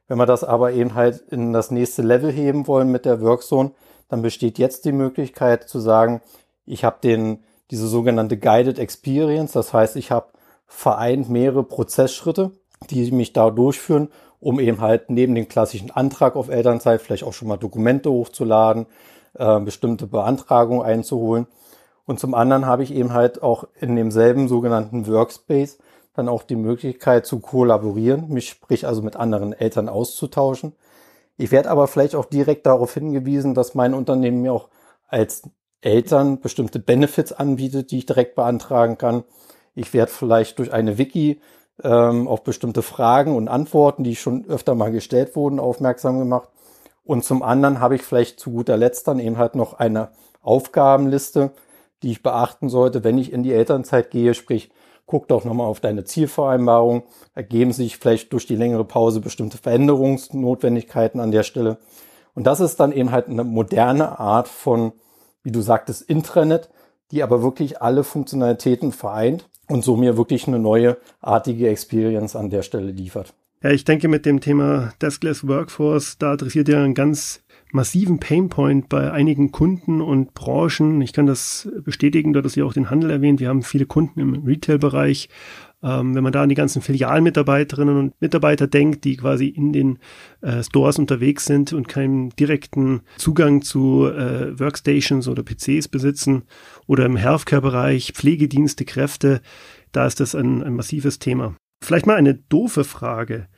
Wenn 0.06 0.18
wir 0.18 0.26
das 0.26 0.44
aber 0.44 0.70
eben 0.70 0.94
halt 0.94 1.18
in 1.32 1.52
das 1.52 1.72
nächste 1.72 2.02
Level 2.02 2.30
heben 2.30 2.68
wollen 2.68 2.92
mit 2.92 3.06
der 3.06 3.20
Workzone, 3.20 3.72
dann 4.08 4.22
besteht 4.22 4.56
jetzt 4.56 4.84
die 4.84 4.92
Möglichkeit 4.92 5.68
zu 5.68 5.80
sagen, 5.80 6.22
ich 6.64 6.84
habe 6.84 6.98
den 7.02 7.42
diese 7.72 7.88
sogenannte 7.88 8.36
Guided 8.36 8.78
Experience, 8.78 9.52
das 9.52 9.72
heißt, 9.72 9.96
ich 9.96 10.10
habe 10.10 10.26
vereint 10.70 11.28
mehrere 11.28 11.64
Prozessschritte, 11.64 12.52
die 12.88 13.10
mich 13.10 13.32
da 13.32 13.50
durchführen, 13.50 14.08
um 14.38 14.58
eben 14.60 14.80
halt 14.80 15.10
neben 15.10 15.34
dem 15.34 15.48
klassischen 15.48 15.90
Antrag 15.90 16.36
auf 16.36 16.48
Elternzeit 16.48 17.02
vielleicht 17.02 17.24
auch 17.24 17.34
schon 17.34 17.48
mal 17.48 17.58
Dokumente 17.58 18.10
hochzuladen, 18.10 18.86
äh, 19.34 19.60
bestimmte 19.60 20.06
Beantragungen 20.06 20.82
einzuholen. 20.82 21.46
Und 22.06 22.18
zum 22.20 22.34
anderen 22.34 22.66
habe 22.66 22.82
ich 22.82 22.94
eben 22.94 23.12
halt 23.12 23.42
auch 23.42 23.64
in 23.78 23.96
demselben 23.96 24.48
sogenannten 24.48 25.06
Workspace 25.06 25.78
dann 26.14 26.28
auch 26.28 26.42
die 26.44 26.56
Möglichkeit 26.56 27.26
zu 27.26 27.40
kollaborieren, 27.40 28.28
mich 28.28 28.48
sprich 28.48 28.86
also 28.86 29.02
mit 29.02 29.16
anderen 29.16 29.52
Eltern 29.52 29.88
auszutauschen. 29.88 30.72
Ich 31.36 31.50
werde 31.50 31.70
aber 31.70 31.88
vielleicht 31.88 32.14
auch 32.14 32.24
direkt 32.24 32.66
darauf 32.66 32.94
hingewiesen, 32.94 33.54
dass 33.54 33.74
mein 33.74 33.94
Unternehmen 33.94 34.42
mir 34.42 34.52
auch 34.52 34.68
als 35.08 35.42
Eltern 35.80 36.40
bestimmte 36.40 36.78
Benefits 36.78 37.32
anbietet, 37.32 37.90
die 37.90 37.98
ich 37.98 38.06
direkt 38.06 38.34
beantragen 38.34 38.98
kann. 38.98 39.24
Ich 39.74 39.92
werde 39.94 40.10
vielleicht 40.10 40.58
durch 40.58 40.72
eine 40.72 40.98
Wiki 40.98 41.40
ähm, 41.82 42.28
auf 42.28 42.42
bestimmte 42.42 42.82
Fragen 42.82 43.36
und 43.36 43.48
Antworten, 43.48 44.04
die 44.04 44.16
schon 44.16 44.44
öfter 44.46 44.74
mal 44.74 44.92
gestellt 44.92 45.36
wurden, 45.36 45.60
aufmerksam 45.60 46.18
gemacht. 46.18 46.48
Und 47.04 47.24
zum 47.24 47.42
anderen 47.42 47.80
habe 47.80 47.96
ich 47.96 48.02
vielleicht 48.02 48.40
zu 48.40 48.50
guter 48.50 48.76
Letzt 48.76 49.08
dann 49.08 49.18
eben 49.18 49.38
halt 49.38 49.54
noch 49.54 49.74
eine 49.74 50.10
Aufgabenliste, 50.42 51.52
die 52.02 52.12
ich 52.12 52.22
beachten 52.22 52.68
sollte, 52.68 53.04
wenn 53.04 53.18
ich 53.18 53.32
in 53.32 53.42
die 53.42 53.52
Elternzeit 53.52 54.10
gehe, 54.10 54.34
sprich, 54.34 54.70
guck 55.06 55.26
doch 55.28 55.44
nochmal 55.44 55.66
auf 55.66 55.80
deine 55.80 56.04
Zielvereinbarung, 56.04 57.02
ergeben 57.34 57.72
sich 57.72 57.98
vielleicht 57.98 58.32
durch 58.32 58.46
die 58.46 58.56
längere 58.56 58.84
Pause 58.84 59.20
bestimmte 59.20 59.58
Veränderungsnotwendigkeiten 59.58 61.20
an 61.20 61.32
der 61.32 61.42
Stelle. 61.42 61.78
Und 62.34 62.46
das 62.46 62.60
ist 62.60 62.78
dann 62.78 62.92
eben 62.92 63.10
halt 63.10 63.28
eine 63.28 63.44
moderne 63.44 64.20
Art 64.20 64.46
von, 64.46 64.92
wie 65.42 65.50
du 65.50 65.60
sagtest, 65.62 66.02
Intranet, 66.02 66.70
die 67.10 67.24
aber 67.24 67.42
wirklich 67.42 67.82
alle 67.82 68.04
Funktionalitäten 68.04 68.92
vereint 68.92 69.48
und 69.70 69.84
so 69.84 69.96
mir 69.96 70.16
wirklich 70.16 70.46
eine 70.46 70.58
neue 70.58 70.98
artige 71.20 71.68
Experience 71.68 72.36
an 72.36 72.50
der 72.50 72.62
Stelle 72.62 72.90
liefert. 72.90 73.32
Ja, 73.62 73.70
ich 73.70 73.84
denke 73.84 74.08
mit 74.08 74.26
dem 74.26 74.40
Thema 74.40 74.92
Deskless 75.00 75.46
Workforce, 75.46 76.18
da 76.18 76.32
adressiert 76.32 76.68
ja 76.68 76.82
einen 76.82 76.94
ganz 76.94 77.42
massiven 77.72 78.18
Painpoint 78.18 78.88
bei 78.88 79.10
einigen 79.12 79.52
Kunden 79.52 80.00
und 80.00 80.34
Branchen. 80.34 81.00
Ich 81.00 81.12
kann 81.12 81.26
das 81.26 81.68
bestätigen, 81.84 82.32
dort 82.32 82.46
ist 82.46 82.56
ja 82.56 82.64
auch 82.64 82.72
den 82.72 82.90
Handel 82.90 83.10
erwähnt. 83.10 83.40
Wir 83.40 83.48
haben 83.48 83.62
viele 83.62 83.86
Kunden 83.86 84.20
im 84.20 84.44
Retail-Bereich. 84.44 85.28
Ähm, 85.82 86.14
wenn 86.14 86.22
man 86.22 86.32
da 86.32 86.42
an 86.42 86.50
die 86.50 86.54
ganzen 86.54 86.82
Filialmitarbeiterinnen 86.82 87.96
und 87.96 88.20
Mitarbeiter 88.20 88.66
denkt, 88.66 89.04
die 89.04 89.16
quasi 89.16 89.46
in 89.46 89.72
den 89.72 89.98
äh, 90.42 90.62
Stores 90.62 90.98
unterwegs 90.98 91.46
sind 91.46 91.72
und 91.72 91.88
keinen 91.88 92.30
direkten 92.30 93.00
Zugang 93.16 93.62
zu 93.62 94.06
äh, 94.06 94.58
Workstations 94.58 95.26
oder 95.26 95.42
PCs 95.42 95.88
besitzen 95.88 96.42
oder 96.86 97.06
im 97.06 97.16
Healthcare-Bereich 97.16 98.12
Pflegedienste, 98.12 98.84
Kräfte, 98.84 99.40
da 99.92 100.06
ist 100.06 100.20
das 100.20 100.34
ein, 100.34 100.62
ein 100.62 100.74
massives 100.74 101.18
Thema. 101.18 101.56
Vielleicht 101.82 102.06
mal 102.06 102.16
eine 102.16 102.34
doofe 102.34 102.84
Frage. 102.84 103.48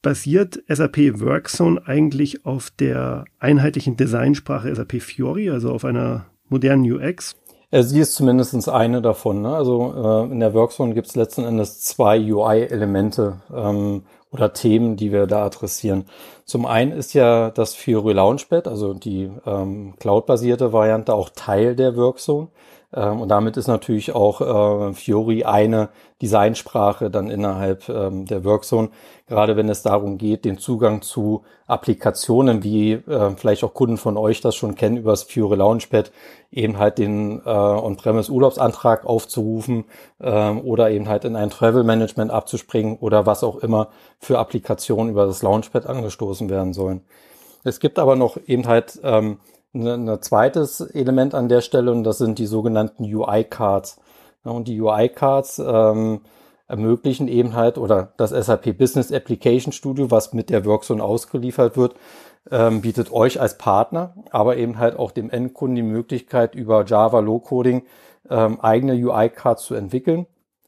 Basiert 0.00 0.62
SAP 0.68 1.20
Workzone 1.20 1.82
eigentlich 1.84 2.46
auf 2.46 2.70
der 2.70 3.24
einheitlichen 3.40 3.96
Designsprache 3.96 4.72
SAP 4.72 5.02
Fiori, 5.02 5.50
also 5.50 5.72
auf 5.72 5.84
einer 5.84 6.26
modernen 6.48 6.90
UX? 6.90 7.36
Äh, 7.70 7.82
sie 7.82 8.00
ist 8.00 8.14
zumindest 8.14 8.68
eine 8.68 9.02
davon. 9.02 9.42
Ne? 9.42 9.54
Also 9.54 9.92
äh, 9.96 10.32
in 10.32 10.40
der 10.40 10.54
Workzone 10.54 10.94
gibt 10.94 11.08
es 11.08 11.16
letzten 11.16 11.44
Endes 11.44 11.80
zwei 11.80 12.20
UI-Elemente 12.20 13.40
ähm, 13.52 14.04
oder 14.30 14.52
Themen, 14.52 14.96
die 14.96 15.10
wir 15.10 15.26
da 15.26 15.44
adressieren. 15.44 16.04
Zum 16.44 16.64
einen 16.64 16.92
ist 16.92 17.12
ja 17.14 17.50
das 17.50 17.74
Fiori 17.74 18.12
Launchpad, 18.12 18.68
also 18.68 18.94
die 18.94 19.30
ähm, 19.46 19.94
cloud-basierte 19.98 20.72
Variante, 20.72 21.12
auch 21.12 21.30
Teil 21.30 21.74
der 21.74 21.96
Workzone. 21.96 22.48
Ähm, 22.92 23.20
und 23.20 23.28
damit 23.28 23.56
ist 23.56 23.66
natürlich 23.66 24.14
auch 24.14 24.40
äh, 24.40 24.94
Fiori 24.94 25.44
eine 25.44 25.90
Designsprache 26.22 27.10
dann 27.10 27.30
innerhalb 27.30 27.88
ähm, 27.88 28.24
der 28.24 28.44
Workzone, 28.44 28.88
gerade 29.26 29.56
wenn 29.56 29.68
es 29.68 29.82
darum 29.82 30.16
geht, 30.16 30.44
den 30.44 30.58
Zugang 30.58 31.02
zu 31.02 31.42
Applikationen, 31.66 32.64
wie 32.64 32.92
äh, 32.92 33.36
vielleicht 33.36 33.62
auch 33.62 33.74
Kunden 33.74 33.98
von 33.98 34.16
euch 34.16 34.40
das 34.40 34.56
schon 34.56 34.74
kennen, 34.74 34.96
über 34.96 35.10
das 35.10 35.24
Fiori 35.24 35.56
Launchpad, 35.56 36.12
eben 36.50 36.78
halt 36.78 36.96
den 36.96 37.42
äh, 37.44 37.50
On-Premise 37.50 38.32
Urlaubsantrag 38.32 39.04
aufzurufen 39.04 39.84
ähm, 40.20 40.62
oder 40.62 40.90
eben 40.90 41.08
halt 41.08 41.24
in 41.24 41.36
ein 41.36 41.50
Travel 41.50 41.84
Management 41.84 42.30
abzuspringen 42.30 42.96
oder 42.98 43.26
was 43.26 43.44
auch 43.44 43.56
immer 43.56 43.88
für 44.18 44.38
Applikationen 44.38 45.12
über 45.12 45.26
das 45.26 45.42
Launchpad 45.42 45.86
angestoßen 45.86 46.48
werden 46.48 46.72
sollen. 46.72 47.02
Es 47.64 47.80
gibt 47.80 47.98
aber 47.98 48.16
noch 48.16 48.38
eben 48.46 48.66
halt 48.66 48.98
ähm, 49.02 49.38
ein 49.86 50.22
zweites 50.22 50.80
Element 50.80 51.34
an 51.34 51.48
der 51.48 51.60
Stelle 51.60 51.90
und 51.92 52.04
das 52.04 52.18
sind 52.18 52.38
die 52.38 52.46
sogenannten 52.46 53.04
UI-Cards. 53.04 53.98
Und 54.44 54.68
die 54.68 54.80
UI-Cards 54.80 55.58
ähm, 55.58 56.20
ermöglichen 56.66 57.28
eben 57.28 57.54
halt, 57.54 57.78
oder 57.78 58.12
das 58.16 58.30
SAP 58.30 58.76
Business 58.78 59.12
Application 59.12 59.72
Studio, 59.72 60.10
was 60.10 60.32
mit 60.32 60.50
der 60.50 60.64
Workzone 60.64 61.02
ausgeliefert 61.02 61.76
wird, 61.76 61.94
ähm, 62.50 62.80
bietet 62.80 63.12
euch 63.12 63.40
als 63.40 63.58
Partner, 63.58 64.14
aber 64.30 64.56
eben 64.56 64.78
halt 64.78 64.98
auch 64.98 65.10
dem 65.10 65.30
Endkunden 65.30 65.76
die 65.76 65.82
Möglichkeit, 65.82 66.54
über 66.54 66.84
Java 66.84 67.20
Low 67.20 67.40
Coding 67.40 67.82
ähm, 68.30 68.60
eigene 68.60 68.94
UI-Cards 68.94 69.64
zu 69.64 69.74
entwickeln. 69.74 70.26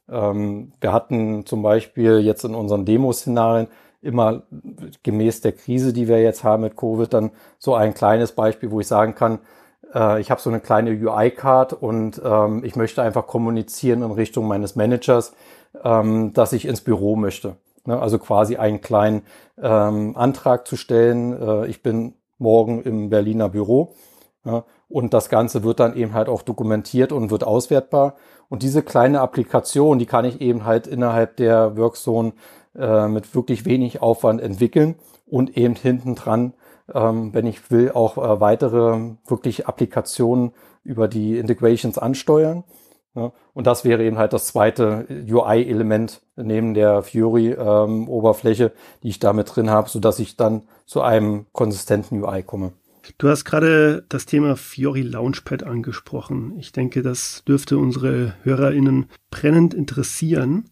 Ähm, 0.09 0.73
wir 0.81 0.93
hatten 0.93 1.47
zum 1.47 1.63
Beispiel 1.63 2.21
jetzt 2.21 2.45
in 2.45 2.55
unseren 2.55 2.85
Demo-Szenarien 2.85 3.69
immer 4.03 4.43
gemäß 5.03 5.41
der 5.41 5.53
Krise, 5.53 5.93
die 5.93 6.09
wir 6.09 6.21
jetzt 6.23 6.45
haben 6.45 6.63
mit 6.63 6.77
Covid, 6.77 7.13
dann 7.13 7.31
so 7.59 7.75
ein 7.75 7.95
kleines 7.95 8.33
Beispiel, 8.33 8.71
wo 8.71 8.81
ich 8.81 8.87
sagen 8.87 9.15
kann, 9.15 9.41
äh, 9.95 10.21
ich 10.21 10.31
habe 10.31 10.41
so 10.41 10.51
eine 10.51 10.61
kleine 10.61 10.91
UI-Card 10.91 11.73
und 11.73 12.21
ähm, 12.25 12.63
ich 12.65 12.77
möchte 12.77 13.03
einfach 13.03 13.27
kommunizieren 13.27 14.03
in 14.03 14.11
Richtung 14.11 14.47
meines 14.49 14.77
Managers, 14.77 15.35
ähm, 15.85 16.33
dass 16.33 16.53
ich 16.53 16.67
ins 16.67 16.81
Büro 16.81 17.17
möchte. 17.17 17.57
Ne? 17.85 18.01
Also 18.01 18.19
quasi 18.19 18.57
einen 18.57 18.81
kleinen 18.81 19.23
ähm, 19.61 20.17
Antrag 20.17 20.67
zu 20.67 20.77
stellen. 20.77 21.41
Äh, 21.41 21.67
ich 21.67 21.83
bin 21.83 22.15
morgen 22.39 22.83
im 22.83 23.11
Berliner 23.11 23.49
Büro. 23.49 23.95
Ja, 24.45 24.65
und 24.89 25.13
das 25.13 25.29
Ganze 25.29 25.65
wird 25.65 25.81
dann 25.81 25.95
eben 25.95 26.15
halt 26.15 26.31
auch 26.31 26.41
dokumentiert 26.41 27.13
und 27.13 27.31
wird 27.31 27.45
auswertbar. 27.45 28.15
Und 28.49 28.63
diese 28.63 28.83
kleine 28.83 29.21
Applikation, 29.21 29.99
die 29.99 30.07
kann 30.07 30.25
ich 30.25 30.41
eben 30.41 30.65
halt 30.65 30.87
innerhalb 30.87 31.37
der 31.37 31.77
Workzone 31.77 32.33
äh, 32.77 33.09
mit 33.09 33.35
wirklich 33.35 33.65
wenig 33.65 34.03
Aufwand 34.03 34.41
entwickeln 34.41 34.95
und 35.27 35.57
eben 35.57 35.75
hinten 35.75 36.15
dran, 36.15 36.55
ähm, 36.93 37.33
wenn 37.35 37.47
ich 37.47 37.71
will, 37.71 37.93
auch 37.93 38.17
äh, 38.19 38.41
weitere 38.41 39.17
wirklich 39.27 39.67
Applikationen 39.67 40.53
über 40.83 41.09
die 41.09 41.39
Integrations 41.39 41.99
ansteuern. 41.99 42.65
Ja, 43.15 43.33
und 43.55 43.67
das 43.67 43.85
wäre 43.85 44.05
eben 44.05 44.19
halt 44.19 44.33
das 44.33 44.47
zweite 44.47 45.05
UI-Element 45.29 46.21
neben 46.37 46.75
der 46.75 47.03
Fury-Oberfläche, 47.03 48.65
ähm, 48.65 48.71
die 49.03 49.09
ich 49.09 49.19
da 49.19 49.33
mit 49.33 49.55
drin 49.55 49.69
habe, 49.69 49.89
so 49.89 49.99
dass 49.99 50.21
ich 50.21 50.37
dann 50.37 50.63
zu 50.87 51.01
einem 51.01 51.47
konsistenten 51.53 52.23
UI 52.23 52.45
komme. 52.45 52.73
Du 53.19 53.29
hast 53.29 53.45
gerade 53.45 54.05
das 54.09 54.27
Thema 54.27 54.57
Fiori 54.57 55.03
Launchpad 55.03 55.65
angesprochen. 55.65 56.55
Ich 56.59 56.71
denke, 56.71 57.03
das 57.03 57.43
dürfte 57.47 57.79
unsere 57.79 58.35
HörerInnen 58.43 59.07
brennend 59.31 59.75
interessieren, 59.75 60.70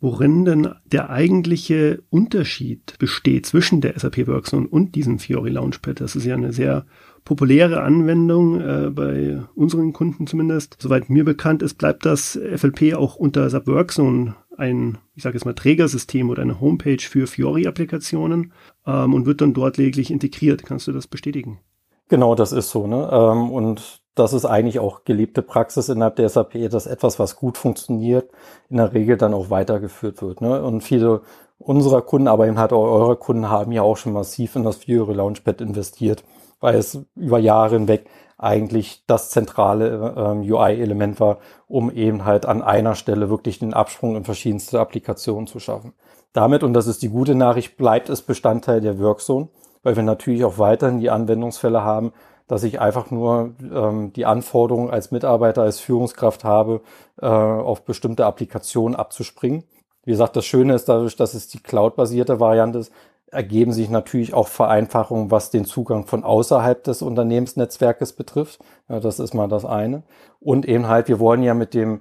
worin 0.00 0.44
denn 0.44 0.68
der 0.84 1.10
eigentliche 1.10 2.02
Unterschied 2.10 2.98
besteht 2.98 3.46
zwischen 3.46 3.80
der 3.80 3.98
SAP 3.98 4.26
Workzone 4.26 4.68
und 4.68 4.94
diesem 4.94 5.18
Fiori 5.18 5.50
Launchpad. 5.50 6.00
Das 6.00 6.14
ist 6.14 6.24
ja 6.24 6.34
eine 6.34 6.52
sehr 6.52 6.86
populäre 7.24 7.82
Anwendung 7.82 8.60
äh, 8.60 8.90
bei 8.90 9.42
unseren 9.54 9.92
Kunden 9.92 10.26
zumindest. 10.26 10.76
Soweit 10.78 11.10
mir 11.10 11.24
bekannt 11.24 11.62
ist, 11.62 11.74
bleibt 11.74 12.06
das 12.06 12.38
FLP 12.56 12.94
auch 12.94 13.16
unter 13.16 13.48
SAP 13.50 13.66
Workzone 13.66 14.36
ein, 14.56 14.98
ich 15.14 15.22
sage 15.22 15.36
jetzt 15.36 15.44
mal, 15.44 15.54
Trägersystem 15.54 16.30
oder 16.30 16.42
eine 16.42 16.60
Homepage 16.60 17.00
für 17.00 17.26
Fiori-Applikationen 17.26 18.52
ähm, 18.86 19.14
und 19.14 19.26
wird 19.26 19.40
dann 19.40 19.54
dort 19.54 19.76
lediglich 19.76 20.10
integriert. 20.10 20.64
Kannst 20.64 20.86
du 20.86 20.92
das 20.92 21.06
bestätigen? 21.06 21.60
Genau, 22.08 22.34
das 22.34 22.52
ist 22.52 22.70
so. 22.70 22.86
Ne? 22.86 23.08
Ähm, 23.12 23.50
und 23.50 24.00
das 24.18 24.32
ist 24.32 24.44
eigentlich 24.44 24.78
auch 24.78 25.04
gelebte 25.04 25.42
Praxis 25.42 25.88
innerhalb 25.88 26.16
der 26.16 26.28
SAP, 26.28 26.70
dass 26.70 26.86
etwas, 26.86 27.18
was 27.18 27.36
gut 27.36 27.56
funktioniert, 27.56 28.30
in 28.68 28.76
der 28.78 28.92
Regel 28.92 29.16
dann 29.16 29.34
auch 29.34 29.50
weitergeführt 29.50 30.22
wird. 30.22 30.40
Ne? 30.40 30.62
Und 30.62 30.82
viele 30.82 31.22
unserer 31.58 32.02
Kunden, 32.02 32.28
aber 32.28 32.46
eben 32.46 32.58
halt 32.58 32.72
auch 32.72 32.84
eure 32.84 33.16
Kunden 33.16 33.50
haben 33.50 33.72
ja 33.72 33.82
auch 33.82 33.96
schon 33.96 34.12
massiv 34.12 34.56
in 34.56 34.64
das 34.64 34.76
Fiori 34.76 35.14
Launchpad 35.14 35.60
investiert, 35.60 36.24
weil 36.60 36.76
es 36.76 37.00
über 37.16 37.38
Jahre 37.38 37.76
hinweg 37.76 38.06
eigentlich 38.36 39.02
das 39.06 39.30
zentrale 39.30 40.14
ähm, 40.16 40.40
UI-Element 40.40 41.18
war, 41.18 41.38
um 41.66 41.90
eben 41.90 42.24
halt 42.24 42.46
an 42.46 42.62
einer 42.62 42.94
Stelle 42.94 43.30
wirklich 43.30 43.58
den 43.58 43.74
Absprung 43.74 44.16
in 44.16 44.24
verschiedenste 44.24 44.78
Applikationen 44.78 45.48
zu 45.48 45.58
schaffen. 45.58 45.92
Damit, 46.32 46.62
und 46.62 46.72
das 46.72 46.86
ist 46.86 47.02
die 47.02 47.08
gute 47.08 47.34
Nachricht, 47.34 47.76
bleibt 47.76 48.08
es 48.08 48.22
Bestandteil 48.22 48.80
der 48.80 49.00
Workzone 49.00 49.48
weil 49.82 49.96
wir 49.96 50.02
natürlich 50.02 50.44
auch 50.44 50.58
weiterhin 50.58 51.00
die 51.00 51.10
Anwendungsfälle 51.10 51.82
haben, 51.82 52.12
dass 52.48 52.64
ich 52.64 52.80
einfach 52.80 53.10
nur 53.10 53.54
ähm, 53.72 54.12
die 54.14 54.26
Anforderungen 54.26 54.90
als 54.90 55.10
Mitarbeiter, 55.10 55.62
als 55.62 55.78
Führungskraft 55.78 56.42
habe, 56.44 56.80
äh, 57.20 57.26
auf 57.26 57.82
bestimmte 57.84 58.26
Applikationen 58.26 58.96
abzuspringen. 58.96 59.64
Wie 60.04 60.10
gesagt, 60.10 60.34
das 60.36 60.46
Schöne 60.46 60.74
ist 60.74 60.88
dadurch, 60.88 61.16
dass 61.16 61.34
es 61.34 61.48
die 61.48 61.62
Cloud-basierte 61.62 62.40
Variante 62.40 62.78
ist, 62.80 62.92
ergeben 63.30 63.72
sich 63.72 63.90
natürlich 63.90 64.32
auch 64.32 64.48
Vereinfachungen, 64.48 65.30
was 65.30 65.50
den 65.50 65.66
Zugang 65.66 66.06
von 66.06 66.24
außerhalb 66.24 66.82
des 66.82 67.02
Unternehmensnetzwerkes 67.02 68.14
betrifft. 68.14 68.58
Ja, 68.88 69.00
das 69.00 69.20
ist 69.20 69.34
mal 69.34 69.48
das 69.48 69.66
eine. 69.66 70.02
Und 70.40 70.66
eben 70.66 70.88
halt, 70.88 71.08
wir 71.08 71.20
wollen 71.20 71.42
ja 71.42 71.52
mit 71.52 71.74
dem 71.74 72.00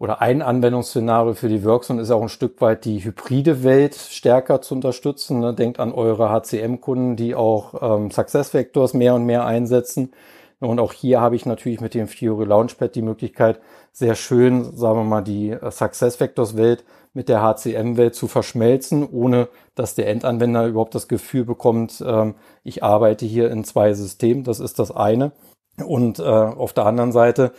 oder 0.00 0.22
ein 0.22 0.40
Anwendungsszenario 0.40 1.34
für 1.34 1.50
die 1.50 1.62
Workzone 1.62 2.00
ist 2.00 2.10
auch 2.10 2.22
ein 2.22 2.30
Stück 2.30 2.62
weit 2.62 2.86
die 2.86 3.04
hybride 3.04 3.62
Welt 3.62 3.94
stärker 3.94 4.62
zu 4.62 4.74
unterstützen. 4.74 5.40
Ne? 5.40 5.52
Denkt 5.52 5.78
an 5.78 5.92
eure 5.92 6.30
HCM-Kunden, 6.30 7.16
die 7.16 7.34
auch 7.34 7.74
ähm, 7.82 8.10
SuccessFactors 8.10 8.94
mehr 8.94 9.14
und 9.14 9.26
mehr 9.26 9.44
einsetzen. 9.44 10.12
Und 10.58 10.80
auch 10.80 10.94
hier 10.94 11.20
habe 11.20 11.36
ich 11.36 11.44
natürlich 11.44 11.82
mit 11.82 11.92
dem 11.92 12.08
Fiori 12.08 12.46
Launchpad 12.46 12.94
die 12.94 13.02
Möglichkeit, 13.02 13.60
sehr 13.92 14.14
schön, 14.14 14.74
sagen 14.74 15.00
wir 15.00 15.04
mal, 15.04 15.20
die 15.20 15.50
äh, 15.50 15.70
SuccessFactors-Welt 15.70 16.82
mit 17.12 17.28
der 17.28 17.42
HCM-Welt 17.42 18.14
zu 18.14 18.26
verschmelzen, 18.26 19.06
ohne 19.06 19.48
dass 19.74 19.96
der 19.96 20.08
Endanwender 20.08 20.66
überhaupt 20.66 20.94
das 20.94 21.08
Gefühl 21.08 21.44
bekommt, 21.44 22.02
ähm, 22.06 22.36
ich 22.64 22.82
arbeite 22.82 23.26
hier 23.26 23.50
in 23.50 23.64
zwei 23.64 23.92
Systemen. 23.92 24.44
Das 24.44 24.60
ist 24.60 24.78
das 24.78 24.90
eine. 24.90 25.32
Und 25.84 26.20
äh, 26.20 26.22
auf 26.22 26.72
der 26.72 26.86
anderen 26.86 27.12
Seite 27.12 27.52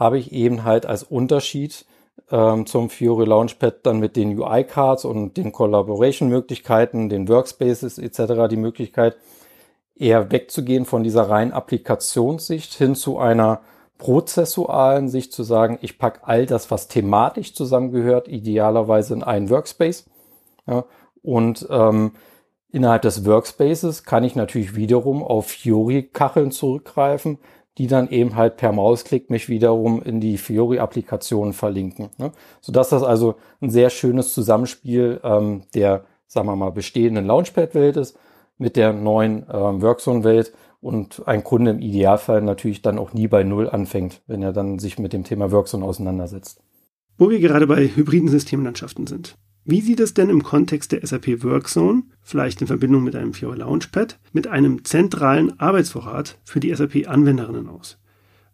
habe 0.00 0.18
ich 0.18 0.32
eben 0.32 0.64
halt 0.64 0.86
als 0.86 1.02
Unterschied 1.02 1.84
ähm, 2.30 2.66
zum 2.66 2.88
Fiori 2.88 3.26
Launchpad 3.26 3.84
dann 3.84 4.00
mit 4.00 4.16
den 4.16 4.36
UI-Cards 4.36 5.04
und 5.04 5.36
den 5.36 5.52
Collaboration-Möglichkeiten, 5.52 7.08
den 7.10 7.28
Workspaces 7.28 7.98
etc. 7.98 8.48
die 8.50 8.56
Möglichkeit, 8.56 9.16
eher 9.94 10.32
wegzugehen 10.32 10.86
von 10.86 11.02
dieser 11.02 11.28
reinen 11.28 11.52
Applikationssicht 11.52 12.72
hin 12.72 12.94
zu 12.94 13.18
einer 13.18 13.60
prozessualen 13.98 15.10
Sicht 15.10 15.34
zu 15.34 15.42
sagen, 15.42 15.78
ich 15.82 15.98
packe 15.98 16.26
all 16.26 16.46
das, 16.46 16.70
was 16.70 16.88
thematisch 16.88 17.54
zusammengehört, 17.54 18.28
idealerweise 18.28 19.12
in 19.12 19.22
einen 19.22 19.50
Workspace. 19.50 20.06
Ja, 20.66 20.86
und 21.22 21.66
ähm, 21.68 22.12
innerhalb 22.70 23.02
des 23.02 23.26
Workspaces 23.26 24.04
kann 24.04 24.24
ich 24.24 24.34
natürlich 24.34 24.74
wiederum 24.74 25.22
auf 25.22 25.48
Fiori-Kacheln 25.48 26.50
zurückgreifen, 26.50 27.38
die 27.78 27.86
dann 27.86 28.08
eben 28.10 28.36
halt 28.36 28.56
per 28.56 28.72
Mausklick 28.72 29.30
mich 29.30 29.48
wiederum 29.48 30.02
in 30.02 30.20
die 30.20 30.38
Fiori-Applikationen 30.38 31.52
verlinken. 31.52 32.10
Ne? 32.18 32.32
Sodass 32.60 32.90
das 32.90 33.02
also 33.02 33.36
ein 33.60 33.70
sehr 33.70 33.90
schönes 33.90 34.34
Zusammenspiel 34.34 35.20
ähm, 35.22 35.62
der, 35.74 36.04
sagen 36.26 36.48
wir 36.48 36.56
mal, 36.56 36.72
bestehenden 36.72 37.26
Launchpad-Welt 37.26 37.96
ist 37.96 38.18
mit 38.58 38.76
der 38.76 38.92
neuen 38.92 39.46
ähm, 39.52 39.80
Workzone-Welt 39.80 40.52
und 40.80 41.22
ein 41.26 41.44
Kunde 41.44 41.72
im 41.72 41.80
Idealfall 41.80 42.42
natürlich 42.42 42.82
dann 42.82 42.98
auch 42.98 43.12
nie 43.12 43.28
bei 43.28 43.44
Null 43.44 43.68
anfängt, 43.68 44.22
wenn 44.26 44.42
er 44.42 44.52
dann 44.52 44.78
sich 44.78 44.98
mit 44.98 45.12
dem 45.12 45.24
Thema 45.24 45.50
Workzone 45.52 45.84
auseinandersetzt. 45.84 46.60
Wo 47.18 47.30
wir 47.30 47.38
gerade 47.38 47.66
bei 47.66 47.86
hybriden 47.86 48.28
Systemlandschaften 48.28 49.06
sind. 49.06 49.36
Wie 49.64 49.82
sieht 49.82 50.00
es 50.00 50.14
denn 50.14 50.30
im 50.30 50.42
Kontext 50.42 50.92
der 50.92 51.06
SAP 51.06 51.44
Workzone, 51.44 52.02
vielleicht 52.22 52.60
in 52.60 52.66
Verbindung 52.66 53.04
mit 53.04 53.16
einem 53.16 53.32
Fiori 53.32 53.58
Launchpad, 53.58 54.18
mit 54.32 54.46
einem 54.46 54.84
zentralen 54.84 55.58
Arbeitsvorrat 55.58 56.38
für 56.44 56.60
die 56.60 56.74
SAP-Anwenderinnen 56.74 57.68
aus? 57.68 57.98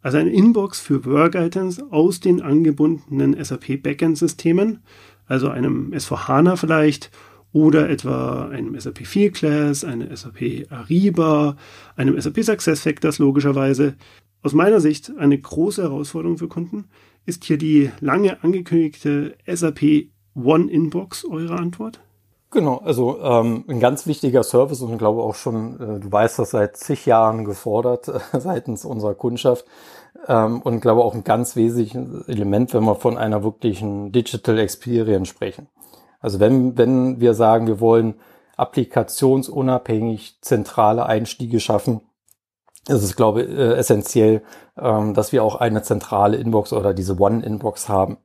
Also 0.03 0.19
eine 0.19 0.31
Inbox 0.31 0.81
für 0.81 1.05
Work-Items 1.05 1.83
aus 1.91 2.21
den 2.21 2.41
angebundenen 2.41 3.43
SAP 3.43 3.83
Backend-Systemen, 3.83 4.81
also 5.27 5.49
einem 5.49 5.93
S4HANA 5.93 6.57
vielleicht 6.57 7.11
oder 7.53 7.89
etwa 7.89 8.49
einem 8.49 8.79
SAP 8.79 9.07
Fieldglass, 9.07 9.85
einem 9.85 10.15
SAP 10.15 10.71
Ariba, 10.71 11.57
einem 11.97 12.21
SAP 12.21 12.45
SuccessFactors 12.45 13.19
logischerweise. 13.19 13.95
Aus 14.43 14.53
meiner 14.53 14.81
Sicht 14.81 15.13
eine 15.17 15.39
große 15.39 15.83
Herausforderung 15.83 16.39
für 16.39 16.49
Kunden 16.49 16.85
ist 17.25 17.45
hier 17.45 17.59
die 17.59 17.91
lange 18.01 18.43
angekündigte 18.45 19.37
SAP 19.47 20.11
One-Inbox 20.35 21.25
eure 21.25 21.57
Antwort? 21.57 22.01
Genau, 22.57 22.79
also 22.79 23.21
ähm, 23.21 23.67
ein 23.69 23.81
ganz 23.81 24.07
wichtiger 24.07 24.43
Service 24.43 24.81
und 24.81 24.91
ich 24.91 24.97
glaube 24.97 25.21
auch 25.21 25.35
schon, 25.35 25.75
äh, 25.79 26.01
du 26.01 26.11
weißt 26.11 26.39
das 26.39 26.53
seit 26.53 26.79
zig 26.79 27.05
Jahren 27.05 27.45
gefordert 27.45 28.09
äh, 28.09 28.19
seitens 28.41 28.87
unserer 28.87 29.15
Kundschaft 29.15 29.67
ähm, 30.27 30.63
und 30.63 30.81
glaube 30.81 31.05
auch 31.05 31.15
ein 31.15 31.23
ganz 31.23 31.55
wesentliches 31.55 32.27
Element, 32.29 32.73
wenn 32.73 32.85
wir 32.85 32.95
von 32.95 33.19
einer 33.19 33.45
wirklichen 33.45 34.11
Digital 34.11 34.59
Experience 34.59 35.29
sprechen. 35.29 35.69
Also 36.19 36.41
wenn, 36.41 36.79
wenn 36.79 37.21
wir 37.21 37.35
sagen, 37.35 37.67
wir 37.67 37.79
wollen 37.79 38.15
applikationsunabhängig 38.57 40.39
zentrale 40.41 41.05
Einstiege 41.05 41.61
schaffen, 41.61 42.01
ist 42.89 43.03
es, 43.03 43.17
glaube 43.17 43.43
ich, 43.43 43.51
äh, 43.51 43.75
essentiell, 43.75 44.43
ähm, 44.79 45.13
dass 45.13 45.31
wir 45.31 45.45
auch 45.45 45.57
eine 45.57 45.83
zentrale 45.83 46.39
Inbox 46.39 46.73
oder 46.73 46.95
diese 46.95 47.21
One-Inbox 47.21 47.91
haben. 47.91 48.17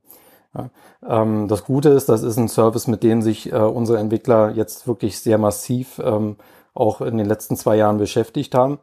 Ähm, 1.08 1.48
das 1.48 1.64
Gute 1.64 1.90
ist, 1.90 2.10
das 2.10 2.24
ist 2.24 2.38
ein 2.38 2.50
Service, 2.50 2.88
mit 2.88 3.04
dem 3.04 3.22
sich 3.22 3.52
äh, 3.52 3.56
unsere 3.56 4.00
Entwickler 4.00 4.52
jetzt 4.52 4.88
wirklich 4.88 5.20
sehr 5.20 5.38
massiv 5.38 6.00
ähm, 6.04 6.38
auch 6.74 7.02
in 7.02 7.18
den 7.18 7.28
letzten 7.28 7.56
zwei 7.56 7.78
Jahren 7.78 7.98
beschäftigt 7.98 8.56
haben 8.56 8.80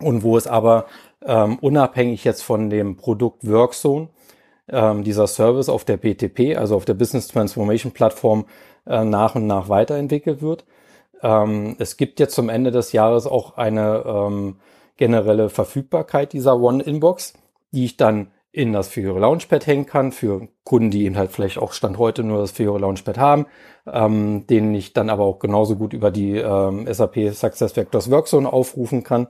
und 0.00 0.22
wo 0.22 0.36
es 0.36 0.46
aber 0.46 0.86
ähm, 1.22 1.58
unabhängig 1.60 2.24
jetzt 2.24 2.42
von 2.42 2.70
dem 2.70 2.96
Produkt 2.96 3.48
Workzone 3.48 4.08
dieser 4.66 5.26
Service 5.26 5.68
auf 5.68 5.84
der 5.84 5.98
BTP, 5.98 6.56
also 6.56 6.74
auf 6.74 6.86
der 6.86 6.94
Business 6.94 7.28
Transformation 7.28 7.92
Plattform, 7.92 8.46
äh, 8.86 9.04
nach 9.04 9.34
und 9.34 9.46
nach 9.46 9.68
weiterentwickelt 9.68 10.40
wird. 10.40 10.64
Es 11.78 11.96
gibt 11.96 12.18
jetzt 12.18 12.34
zum 12.34 12.50
Ende 12.50 12.70
des 12.70 12.92
Jahres 12.92 13.26
auch 13.26 13.56
eine 13.56 14.54
generelle 14.96 15.48
Verfügbarkeit 15.48 16.32
dieser 16.32 16.60
One-Inbox, 16.60 17.34
die 17.72 17.84
ich 17.84 17.96
dann 17.96 18.30
in 18.54 18.72
das 18.72 18.86
Fiore 18.86 19.18
Launchpad 19.18 19.66
hängen 19.66 19.84
kann 19.84 20.12
für 20.12 20.46
Kunden, 20.62 20.92
die 20.92 21.06
eben 21.06 21.16
halt 21.16 21.32
vielleicht 21.32 21.58
auch 21.58 21.72
Stand 21.72 21.98
heute 21.98 22.22
nur 22.22 22.38
das 22.38 22.52
Fiore 22.52 22.78
Launchpad 22.78 23.18
haben, 23.18 23.46
ähm, 23.92 24.46
den 24.46 24.72
ich 24.76 24.92
dann 24.92 25.10
aber 25.10 25.24
auch 25.24 25.40
genauso 25.40 25.74
gut 25.74 25.92
über 25.92 26.12
die 26.12 26.36
ähm, 26.36 26.86
SAP 26.88 27.34
SuccessFactors 27.34 28.12
Workzone 28.12 28.50
aufrufen 28.50 29.02
kann. 29.02 29.26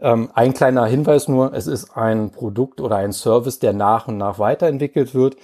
Ähm, 0.00 0.30
ein 0.32 0.54
kleiner 0.54 0.86
Hinweis 0.86 1.26
nur, 1.26 1.54
es 1.54 1.66
ist 1.66 1.96
ein 1.96 2.30
Produkt 2.30 2.80
oder 2.80 2.96
ein 2.96 3.12
Service, 3.12 3.58
der 3.58 3.72
nach 3.72 4.06
und 4.06 4.16
nach 4.16 4.38
weiterentwickelt 4.38 5.12
wird. 5.12 5.36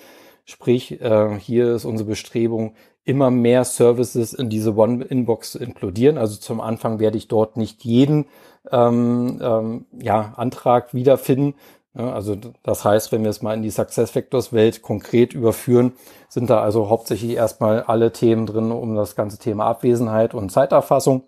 Sprich, 0.45 1.01
äh, 1.01 1.37
hier 1.41 1.75
ist 1.75 1.85
unsere 1.85 2.11
Bestrebung, 2.11 2.77
immer 3.05 3.33
mehr 3.33 3.65
Services 3.65 4.33
in 4.33 4.49
diese 4.49 4.77
One-Inbox 4.77 5.53
zu 5.53 5.59
inkludieren. 5.59 6.19
Also 6.19 6.39
zum 6.39 6.61
Anfang 6.61 7.01
werde 7.01 7.19
ich 7.19 7.27
dort 7.27 7.57
nicht 7.57 7.85
jeden 7.85 8.27
ähm, 8.71 9.41
ähm, 9.43 9.87
ja, 10.01 10.35
Antrag 10.37 10.95
wiederfinden, 10.95 11.55
ja, 11.95 12.11
also 12.13 12.37
das 12.63 12.85
heißt, 12.85 13.13
wenn 13.13 13.23
wir 13.23 13.31
es 13.31 13.43
mal 13.43 13.55
in 13.55 13.63
die 13.63 13.71
SuccessFactors-Welt 13.71 14.81
konkret 14.81 15.35
überführen, 15.35 15.93
sind 16.29 16.49
da 16.49 16.63
also 16.63 16.89
hauptsächlich 16.89 17.33
erstmal 17.33 17.83
alle 17.83 18.13
Themen 18.13 18.47
drin 18.47 18.73
um 18.73 18.95
das 18.95 19.15
ganze 19.15 19.39
Thema 19.39 19.67
Abwesenheit 19.67 20.33
und 20.33 20.51
Zeiterfassung, 20.51 21.25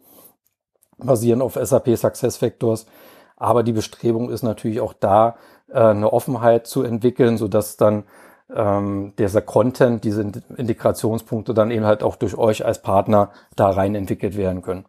basieren 0.97 1.43
auf 1.43 1.59
SAP 1.61 1.97
SuccessFactors. 1.97 2.87
Aber 3.37 3.63
die 3.63 3.73
Bestrebung 3.73 4.31
ist 4.31 4.43
natürlich 4.43 4.81
auch 4.81 4.95
da, 4.95 5.37
äh, 5.69 5.81
eine 5.81 6.13
Offenheit 6.13 6.67
zu 6.67 6.83
entwickeln, 6.83 7.37
sodass 7.37 7.77
dann 7.77 8.05
ähm, 8.55 9.13
dieser 9.19 9.43
Content, 9.43 10.05
diese 10.05 10.23
Integrationspunkte 10.57 11.53
dann 11.53 11.71
eben 11.71 11.85
halt 11.85 12.03
auch 12.03 12.17
durch 12.17 12.39
euch 12.39 12.65
als 12.65 12.81
Partner 12.81 13.31
da 13.57 13.71
rein 13.71 13.95
entwickelt 13.95 14.37
werden 14.37 14.63
können. 14.63 14.87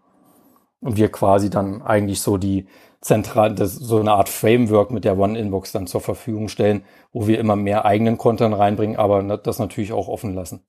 Und 0.79 0.95
wir 0.95 1.11
quasi 1.11 1.49
dann 1.49 1.81
eigentlich 1.81 2.21
so 2.21 2.37
die 2.37 2.67
zentral, 3.05 3.53
das, 3.53 3.75
so 3.75 3.99
eine 3.99 4.13
Art 4.13 4.29
Framework 4.29 4.89
mit 4.89 5.05
der 5.05 5.17
One-Inbox 5.17 5.71
dann 5.71 5.85
zur 5.85 6.01
Verfügung 6.01 6.49
stellen, 6.49 6.83
wo 7.13 7.27
wir 7.27 7.39
immer 7.39 7.55
mehr 7.55 7.85
eigenen 7.85 8.17
Content 8.17 8.57
reinbringen, 8.57 8.97
aber 8.97 9.37
das 9.37 9.59
natürlich 9.59 9.93
auch 9.93 10.07
offen 10.07 10.33
lassen. 10.33 10.61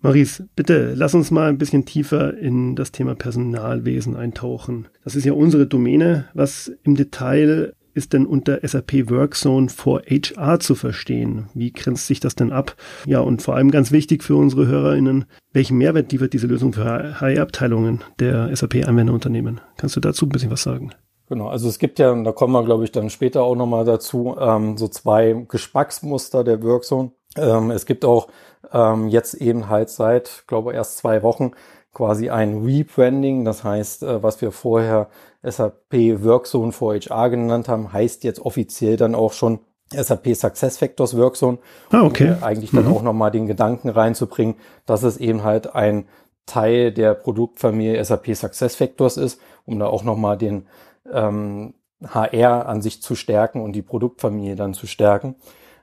Maurice, 0.00 0.48
bitte 0.56 0.94
lass 0.96 1.14
uns 1.14 1.30
mal 1.30 1.48
ein 1.48 1.58
bisschen 1.58 1.84
tiefer 1.84 2.36
in 2.36 2.74
das 2.74 2.90
Thema 2.90 3.14
Personalwesen 3.14 4.16
eintauchen. 4.16 4.88
Das 5.04 5.14
ist 5.14 5.24
ja 5.24 5.32
unsere 5.32 5.68
Domäne. 5.68 6.24
Was 6.34 6.72
im 6.82 6.96
Detail 6.96 7.72
ist 7.94 8.12
denn 8.12 8.26
unter 8.26 8.58
SAP 8.66 9.08
Workzone 9.08 9.68
for 9.68 10.02
HR 10.04 10.58
zu 10.58 10.74
verstehen? 10.74 11.50
Wie 11.54 11.72
grenzt 11.72 12.08
sich 12.08 12.18
das 12.18 12.34
denn 12.34 12.50
ab? 12.50 12.74
Ja, 13.06 13.20
und 13.20 13.42
vor 13.42 13.54
allem 13.54 13.70
ganz 13.70 13.92
wichtig 13.92 14.24
für 14.24 14.34
unsere 14.34 14.66
HörerInnen, 14.66 15.26
welchen 15.52 15.78
Mehrwert 15.78 16.10
liefert 16.10 16.32
diese 16.32 16.48
Lösung 16.48 16.72
für 16.72 17.20
HR-Abteilungen 17.20 18.00
der 18.18 18.54
SAP-Anwenderunternehmen? 18.56 19.60
Kannst 19.76 19.94
du 19.94 20.00
dazu 20.00 20.26
ein 20.26 20.30
bisschen 20.30 20.50
was 20.50 20.64
sagen? 20.64 20.90
Genau, 21.32 21.48
also 21.48 21.66
es 21.66 21.78
gibt 21.78 21.98
ja, 21.98 22.14
da 22.14 22.30
kommen 22.30 22.52
wir, 22.52 22.62
glaube 22.62 22.84
ich, 22.84 22.92
dann 22.92 23.08
später 23.08 23.42
auch 23.42 23.54
nochmal 23.54 23.86
dazu, 23.86 24.36
ähm, 24.38 24.76
so 24.76 24.86
zwei 24.86 25.46
Geschmacksmuster 25.48 26.44
der 26.44 26.62
Workzone. 26.62 27.12
Ähm, 27.38 27.70
es 27.70 27.86
gibt 27.86 28.04
auch 28.04 28.28
ähm, 28.70 29.08
jetzt 29.08 29.32
eben 29.32 29.70
halt 29.70 29.88
seit, 29.88 30.44
glaube 30.46 30.74
erst 30.74 30.98
zwei 30.98 31.22
Wochen 31.22 31.52
quasi 31.94 32.28
ein 32.28 32.62
Rebranding. 32.62 33.46
Das 33.46 33.64
heißt, 33.64 34.02
äh, 34.02 34.22
was 34.22 34.42
wir 34.42 34.52
vorher 34.52 35.08
SAP 35.42 36.22
Workzone 36.22 36.70
for 36.70 36.94
HR 36.94 37.30
genannt 37.30 37.66
haben, 37.66 37.94
heißt 37.94 38.24
jetzt 38.24 38.40
offiziell 38.40 38.98
dann 38.98 39.14
auch 39.14 39.32
schon 39.32 39.60
SAP 39.90 40.36
SuccessFactors 40.36 41.16
Workzone. 41.16 41.56
Ah, 41.92 42.02
okay. 42.02 42.34
Um 42.36 42.42
eigentlich 42.42 42.72
dann 42.72 42.84
mhm. 42.84 42.92
auch 42.92 43.02
nochmal 43.02 43.30
den 43.30 43.46
Gedanken 43.46 43.88
reinzubringen, 43.88 44.56
dass 44.84 45.02
es 45.02 45.16
eben 45.16 45.44
halt 45.44 45.74
ein 45.74 46.04
Teil 46.44 46.92
der 46.92 47.14
Produktfamilie 47.14 48.04
SAP 48.04 48.36
SuccessFactors 48.36 49.16
ist, 49.16 49.40
um 49.64 49.78
da 49.78 49.86
auch 49.86 50.04
nochmal 50.04 50.36
den 50.36 50.66
ähm, 51.10 51.74
HR 52.04 52.66
an 52.66 52.82
sich 52.82 53.02
zu 53.02 53.14
stärken 53.14 53.60
und 53.60 53.72
die 53.72 53.82
Produktfamilie 53.82 54.56
dann 54.56 54.74
zu 54.74 54.86
stärken. 54.86 55.36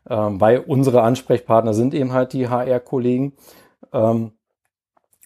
Ähm, 0.09 0.39
weil 0.41 0.59
unsere 0.59 1.01
Ansprechpartner 1.01 1.73
sind 1.73 1.93
eben 1.93 2.13
halt 2.13 2.33
die 2.33 2.47
HR-Kollegen. 2.47 3.33
Ähm, 3.93 4.31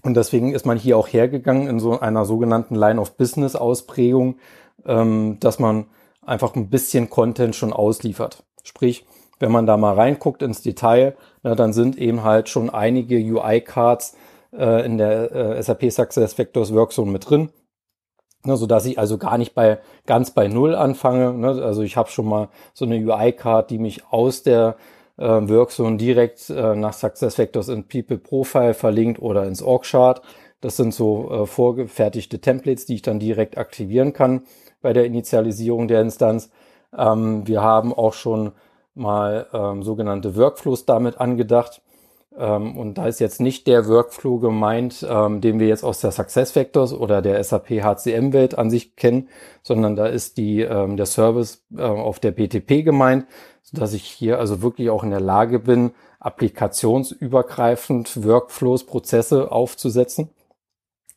und 0.03 0.17
deswegen 0.17 0.53
ist 0.53 0.65
man 0.65 0.77
hier 0.77 0.97
auch 0.97 1.07
hergegangen 1.07 1.67
in 1.67 1.79
so 1.79 1.99
einer 1.99 2.25
sogenannten 2.25 2.75
Line-of-Business-Ausprägung, 2.75 4.37
ähm, 4.85 5.37
dass 5.39 5.59
man 5.59 5.85
einfach 6.21 6.55
ein 6.55 6.69
bisschen 6.69 7.09
Content 7.09 7.55
schon 7.55 7.73
ausliefert. 7.73 8.43
Sprich, 8.63 9.05
wenn 9.39 9.51
man 9.51 9.65
da 9.65 9.77
mal 9.77 9.93
reinguckt 9.93 10.41
ins 10.41 10.61
Detail, 10.61 11.15
na, 11.41 11.55
dann 11.55 11.73
sind 11.73 11.97
eben 11.97 12.23
halt 12.23 12.49
schon 12.49 12.69
einige 12.69 13.17
UI-Cards 13.17 14.15
äh, 14.53 14.85
in 14.85 14.97
der 14.97 15.31
äh, 15.31 15.61
SAP 15.61 15.91
SuccessFactors 15.91 16.73
Workzone 16.73 17.11
mit 17.11 17.29
drin. 17.29 17.49
Ne, 18.45 18.57
so 18.57 18.65
dass 18.65 18.85
ich 18.85 18.99
also 18.99 19.17
gar 19.17 19.37
nicht 19.37 19.55
bei 19.55 19.79
ganz 20.05 20.31
bei 20.31 20.49
Null 20.49 20.75
anfange. 20.75 21.33
Ne? 21.33 21.61
Also 21.63 21.81
ich 21.81 21.95
habe 21.95 22.09
schon 22.09 22.27
mal 22.27 22.49
so 22.73 22.83
eine 22.83 22.97
UI-Card, 22.97 23.69
die 23.69 23.77
mich 23.77 24.03
aus 24.11 24.43
der 24.43 24.75
äh, 25.17 25.23
Workzone 25.23 25.97
direkt 25.97 26.49
äh, 26.49 26.75
nach 26.75 26.93
SuccessFactors 26.93 27.69
in 27.69 27.87
People 27.87 28.17
Profile 28.17 28.73
verlinkt 28.73 29.21
oder 29.21 29.45
ins 29.45 29.61
Org-Chart. 29.61 30.21
Das 30.59 30.77
sind 30.77 30.93
so 30.93 31.29
äh, 31.31 31.45
vorgefertigte 31.45 32.39
Templates, 32.39 32.85
die 32.85 32.95
ich 32.95 33.01
dann 33.01 33.19
direkt 33.19 33.57
aktivieren 33.57 34.13
kann 34.13 34.43
bei 34.81 34.91
der 34.91 35.05
Initialisierung 35.05 35.87
der 35.87 36.01
Instanz. 36.01 36.49
Ähm, 36.97 37.47
wir 37.47 37.61
haben 37.61 37.93
auch 37.93 38.13
schon 38.13 38.51
mal 38.95 39.47
ähm, 39.53 39.83
sogenannte 39.83 40.35
Workflows 40.35 40.85
damit 40.85 41.19
angedacht. 41.19 41.81
Ähm, 42.37 42.77
und 42.77 42.97
da 42.97 43.07
ist 43.07 43.19
jetzt 43.19 43.41
nicht 43.41 43.67
der 43.67 43.87
Workflow 43.87 44.39
gemeint, 44.39 45.05
ähm, 45.07 45.41
den 45.41 45.59
wir 45.59 45.67
jetzt 45.67 45.83
aus 45.83 46.01
der 46.01 46.11
SuccessFactors 46.11 46.93
oder 46.93 47.21
der 47.21 47.43
SAP 47.43 47.83
HCM-Welt 47.83 48.57
an 48.57 48.69
sich 48.69 48.95
kennen, 48.95 49.29
sondern 49.61 49.95
da 49.95 50.07
ist 50.07 50.37
die, 50.37 50.61
ähm, 50.61 50.97
der 50.97 51.05
Service 51.05 51.63
auf 51.77 52.19
der 52.19 52.31
BTP 52.31 52.83
gemeint 52.83 53.25
dass 53.73 53.93
ich 53.93 54.03
hier 54.03 54.39
also 54.39 54.61
wirklich 54.61 54.89
auch 54.89 55.03
in 55.03 55.09
der 55.09 55.19
Lage 55.19 55.59
bin, 55.59 55.91
applikationsübergreifend 56.19 58.23
Workflows, 58.23 58.85
Prozesse 58.85 59.51
aufzusetzen. 59.51 60.29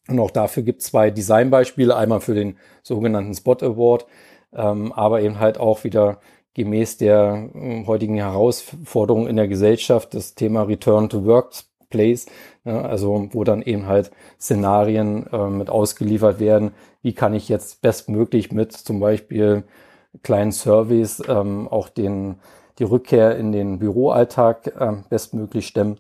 Und 0.09 0.19
auch 0.21 0.31
dafür 0.31 0.63
gibt 0.63 0.81
es 0.81 0.89
zwei 0.89 1.11
Designbeispiele, 1.11 1.95
einmal 1.95 2.21
für 2.21 2.35
den 2.35 2.57
sogenannten 2.83 3.35
Spot 3.35 3.57
Award, 3.61 4.07
aber 4.53 5.21
eben 5.21 5.39
halt 5.39 5.59
auch 5.59 5.85
wieder 5.85 6.19
gemäß 6.57 6.97
der 6.97 7.51
äh, 7.55 7.85
heutigen 7.87 8.16
Herausforderung 8.16 9.29
in 9.29 9.37
der 9.37 9.47
Gesellschaft, 9.47 10.14
das 10.14 10.35
Thema 10.35 10.62
Return 10.62 11.11
to 11.11 11.27
Workplace, 11.27 12.27
ja, 12.64 12.81
also 12.81 13.29
wo 13.33 13.45
dann 13.45 13.61
eben 13.61 13.87
halt 13.87 14.11
Szenarien 14.40 15.27
äh, 15.31 15.51
mit 15.51 15.69
ausgeliefert 15.69 16.40
werden, 16.40 16.73
wie 17.03 17.12
kann 17.12 17.35
ich 17.35 17.51
jetzt 17.51 17.83
bestmöglich 17.83 18.53
mit 18.53 18.73
zum 18.73 19.01
Beispiel 19.01 19.64
kleinen 20.23 20.51
Surveys 20.51 21.23
ähm, 21.29 21.69
auch 21.69 21.90
den, 21.90 22.37
die 22.79 22.85
Rückkehr 22.85 23.37
in 23.37 23.53
den 23.53 23.79
Büroalltag 23.79 24.69
äh, 24.69 24.95
bestmöglich 25.11 25.66
stemmen. 25.66 25.99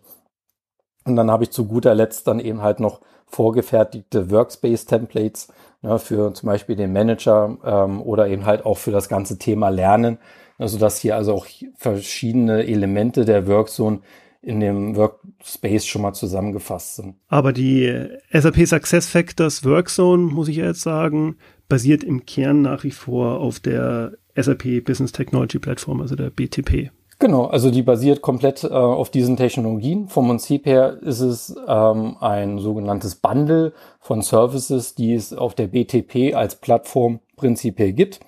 Und 1.04 1.16
dann 1.16 1.30
habe 1.30 1.44
ich 1.44 1.50
zu 1.50 1.66
guter 1.66 1.94
Letzt 1.94 2.26
dann 2.26 2.40
eben 2.40 2.62
halt 2.62 2.80
noch 2.80 3.02
vorgefertigte 3.26 4.30
Workspace-Templates 4.30 5.48
ja, 5.82 5.98
für 5.98 6.32
zum 6.32 6.46
Beispiel 6.46 6.76
den 6.76 6.94
Manager 6.94 7.58
ähm, 7.62 8.00
oder 8.00 8.26
eben 8.28 8.46
halt 8.46 8.64
auch 8.64 8.78
für 8.78 8.90
das 8.90 9.10
ganze 9.10 9.38
Thema 9.38 9.68
Lernen, 9.68 10.18
also 10.58 10.78
dass 10.78 10.98
hier 10.98 11.16
also 11.16 11.34
auch 11.34 11.46
verschiedene 11.76 12.66
Elemente 12.66 13.24
der 13.24 13.46
Workzone 13.46 14.00
in 14.42 14.60
dem 14.60 14.94
Workspace 14.94 15.86
schon 15.86 16.02
mal 16.02 16.12
zusammengefasst 16.12 16.96
sind. 16.96 17.16
Aber 17.28 17.52
die 17.52 17.92
SAP 18.32 18.66
SuccessFactors 18.66 19.64
Workzone, 19.64 20.22
muss 20.22 20.48
ich 20.48 20.56
jetzt 20.56 20.82
sagen, 20.82 21.36
basiert 21.68 22.04
im 22.04 22.26
Kern 22.26 22.62
nach 22.62 22.84
wie 22.84 22.92
vor 22.92 23.40
auf 23.40 23.58
der 23.58 24.12
SAP 24.36 24.84
Business 24.84 25.12
Technology 25.12 25.58
Platform, 25.58 26.00
also 26.00 26.14
der 26.14 26.30
BTP. 26.30 26.90
Genau, 27.18 27.46
also 27.46 27.70
die 27.70 27.82
basiert 27.82 28.20
komplett 28.20 28.62
äh, 28.62 28.68
auf 28.68 29.10
diesen 29.10 29.36
Technologien. 29.36 30.08
Vom 30.08 30.28
Prinzip 30.28 30.66
her 30.66 30.98
ist 31.00 31.20
es 31.20 31.56
ähm, 31.66 32.16
ein 32.20 32.58
sogenanntes 32.58 33.14
Bundle 33.14 33.72
von 34.00 34.20
Services, 34.20 34.94
die 34.94 35.14
es 35.14 35.32
auf 35.32 35.54
der 35.54 35.68
BTP 35.68 36.34
als 36.34 36.56
Plattform 36.56 37.20
prinzipiell 37.36 37.94
gibt, 37.94 38.20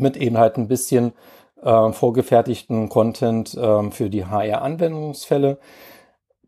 mit 0.00 0.16
eben 0.16 0.38
halt 0.38 0.56
ein 0.56 0.68
bisschen 0.68 1.12
äh, 1.62 1.92
vorgefertigten 1.92 2.88
Content 2.88 3.54
äh, 3.54 3.90
für 3.90 4.10
die 4.10 4.24
HR-Anwendungsfälle. 4.24 5.58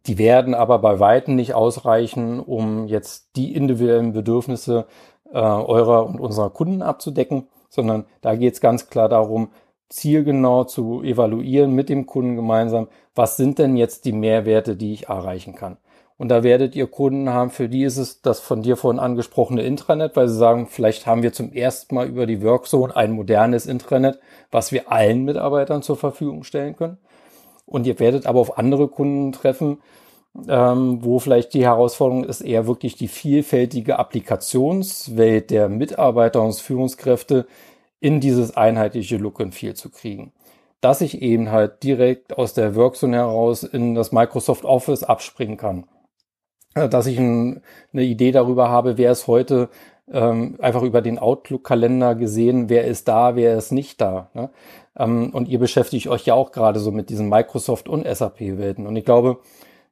Die 0.07 0.19
werden 0.19 0.55
aber 0.55 0.79
bei 0.79 1.01
weitem 1.01 1.37
nicht 1.37 1.55
ausreichen, 1.55 2.41
um 2.41 2.87
jetzt 2.87 3.37
die 3.37 3.55
individuellen 3.55 4.13
Bedürfnisse 4.13 4.87
äh, 5.33 5.39
eurer 5.39 6.07
und 6.07 6.21
unserer 6.21 6.51
Kunden 6.51 6.83
abzudecken, 6.83 7.49
sondern 7.69 8.07
da 8.21 8.35
geht 8.35 8.55
es 8.55 8.61
ganz 8.61 8.89
klar 8.89 9.09
darum, 9.09 9.51
zielgenau 9.89 10.65
zu 10.65 11.03
evaluieren 11.03 11.73
mit 11.73 11.89
dem 11.89 12.07
Kunden 12.07 12.37
gemeinsam, 12.37 12.89
was 13.15 13.37
sind 13.37 13.59
denn 13.59 13.77
jetzt 13.77 14.05
die 14.05 14.13
Mehrwerte, 14.13 14.77
die 14.77 14.93
ich 14.93 15.09
erreichen 15.09 15.55
kann. 15.55 15.79
Und 16.18 16.31
da 16.31 16.42
werdet 16.42 16.74
ihr 16.74 16.88
Kunden 16.88 17.31
haben, 17.31 17.50
für 17.50 17.68
die 17.68 17.85
ist 17.85 17.96
es 17.96 18.20
das 18.22 18.40
von 18.40 18.62
dir 18.62 18.76
vorhin 18.76 18.98
angesprochene 18.98 19.62
Intranet, 19.62 20.16
weil 20.16 20.28
sie 20.28 20.37
sagen, 20.37 20.66
vielleicht 20.66 21.07
haben 21.07 21.22
wir 21.22 21.33
zum 21.33 21.52
ersten 21.52 21.94
Mal 21.94 22.09
über 22.09 22.26
die 22.26 22.42
Workzone 22.42 22.94
ein 22.94 23.12
modernes 23.12 23.66
Intranet, 23.66 24.18
was 24.50 24.72
wir 24.72 24.90
allen 24.90 25.24
Mitarbeitern 25.24 25.81
zur 25.81 25.96
Verfügung 25.96 26.42
stellen 26.42 26.74
können. 26.74 26.98
Und 27.66 27.87
ihr 27.87 28.00
werdet 28.00 28.26
aber 28.26 28.40
auf 28.40 28.59
andere 28.59 28.88
Kunden 28.88 29.31
treffen, 29.31 29.78
ähm, 30.48 31.04
wo 31.04 31.20
vielleicht 31.20 31.54
die 31.54 31.64
Herausforderung 31.64 32.24
ist, 32.24 32.40
eher 32.40 32.66
wirklich 32.66 32.96
die 32.96 33.09
vielfältige 33.09 34.00
Applikationswelt 34.00 35.50
der 35.50 35.68
Mitarbeiter 35.68 36.42
und 36.42 36.57
Führungskräfte 36.57 37.46
in 38.00 38.20
dieses 38.20 38.57
einheitliche 38.57 39.18
Look 39.18 39.40
and 39.40 39.54
Feel 39.54 39.74
zu 39.74 39.88
kriegen. 39.90 40.33
Dass 40.81 41.00
ich 41.00 41.22
eben 41.22 41.52
halt 41.52 41.83
direkt 41.85 42.37
aus 42.38 42.54
der 42.54 42.74
Workzone 42.74 43.16
heraus 43.16 43.62
in 43.62 43.94
das 43.94 44.11
Microsoft 44.11 44.64
Office 44.64 45.04
abspringen 45.04 45.57
kann. 45.57 45.85
Äh, 46.74 46.88
dass 46.88 47.07
ich 47.07 47.18
ein, 47.18 47.62
eine 47.92 48.02
Idee 48.02 48.33
darüber 48.33 48.68
habe, 48.68 48.98
wer 48.98 49.12
ist 49.12 49.26
heute 49.26 49.68
ähm, 50.11 50.57
einfach 50.61 50.83
über 50.83 51.02
den 51.02 51.18
Outlook-Kalender 51.18 52.14
gesehen, 52.14 52.68
wer 52.68 52.85
ist 52.85 53.09
da, 53.09 53.37
wer 53.37 53.57
ist 53.57 53.72
nicht 53.72 54.00
da. 54.00 54.31
Ne? 54.35 54.50
Ähm, 54.96 55.31
und 55.35 55.48
ihr 55.48 55.59
beschäftigt 55.59 56.09
euch 56.09 56.26
ja 56.26 56.35
auch 56.35 56.52
gerade 56.52 56.81
so 56.81 56.90
mit 56.90 57.11
diesen 57.11 57.28
Microsoft- 57.28 57.88
und 57.88 58.07
SAP-Welten. 58.07 58.87
Und 58.87 58.96
ich 58.96 59.04
glaube, 59.04 59.38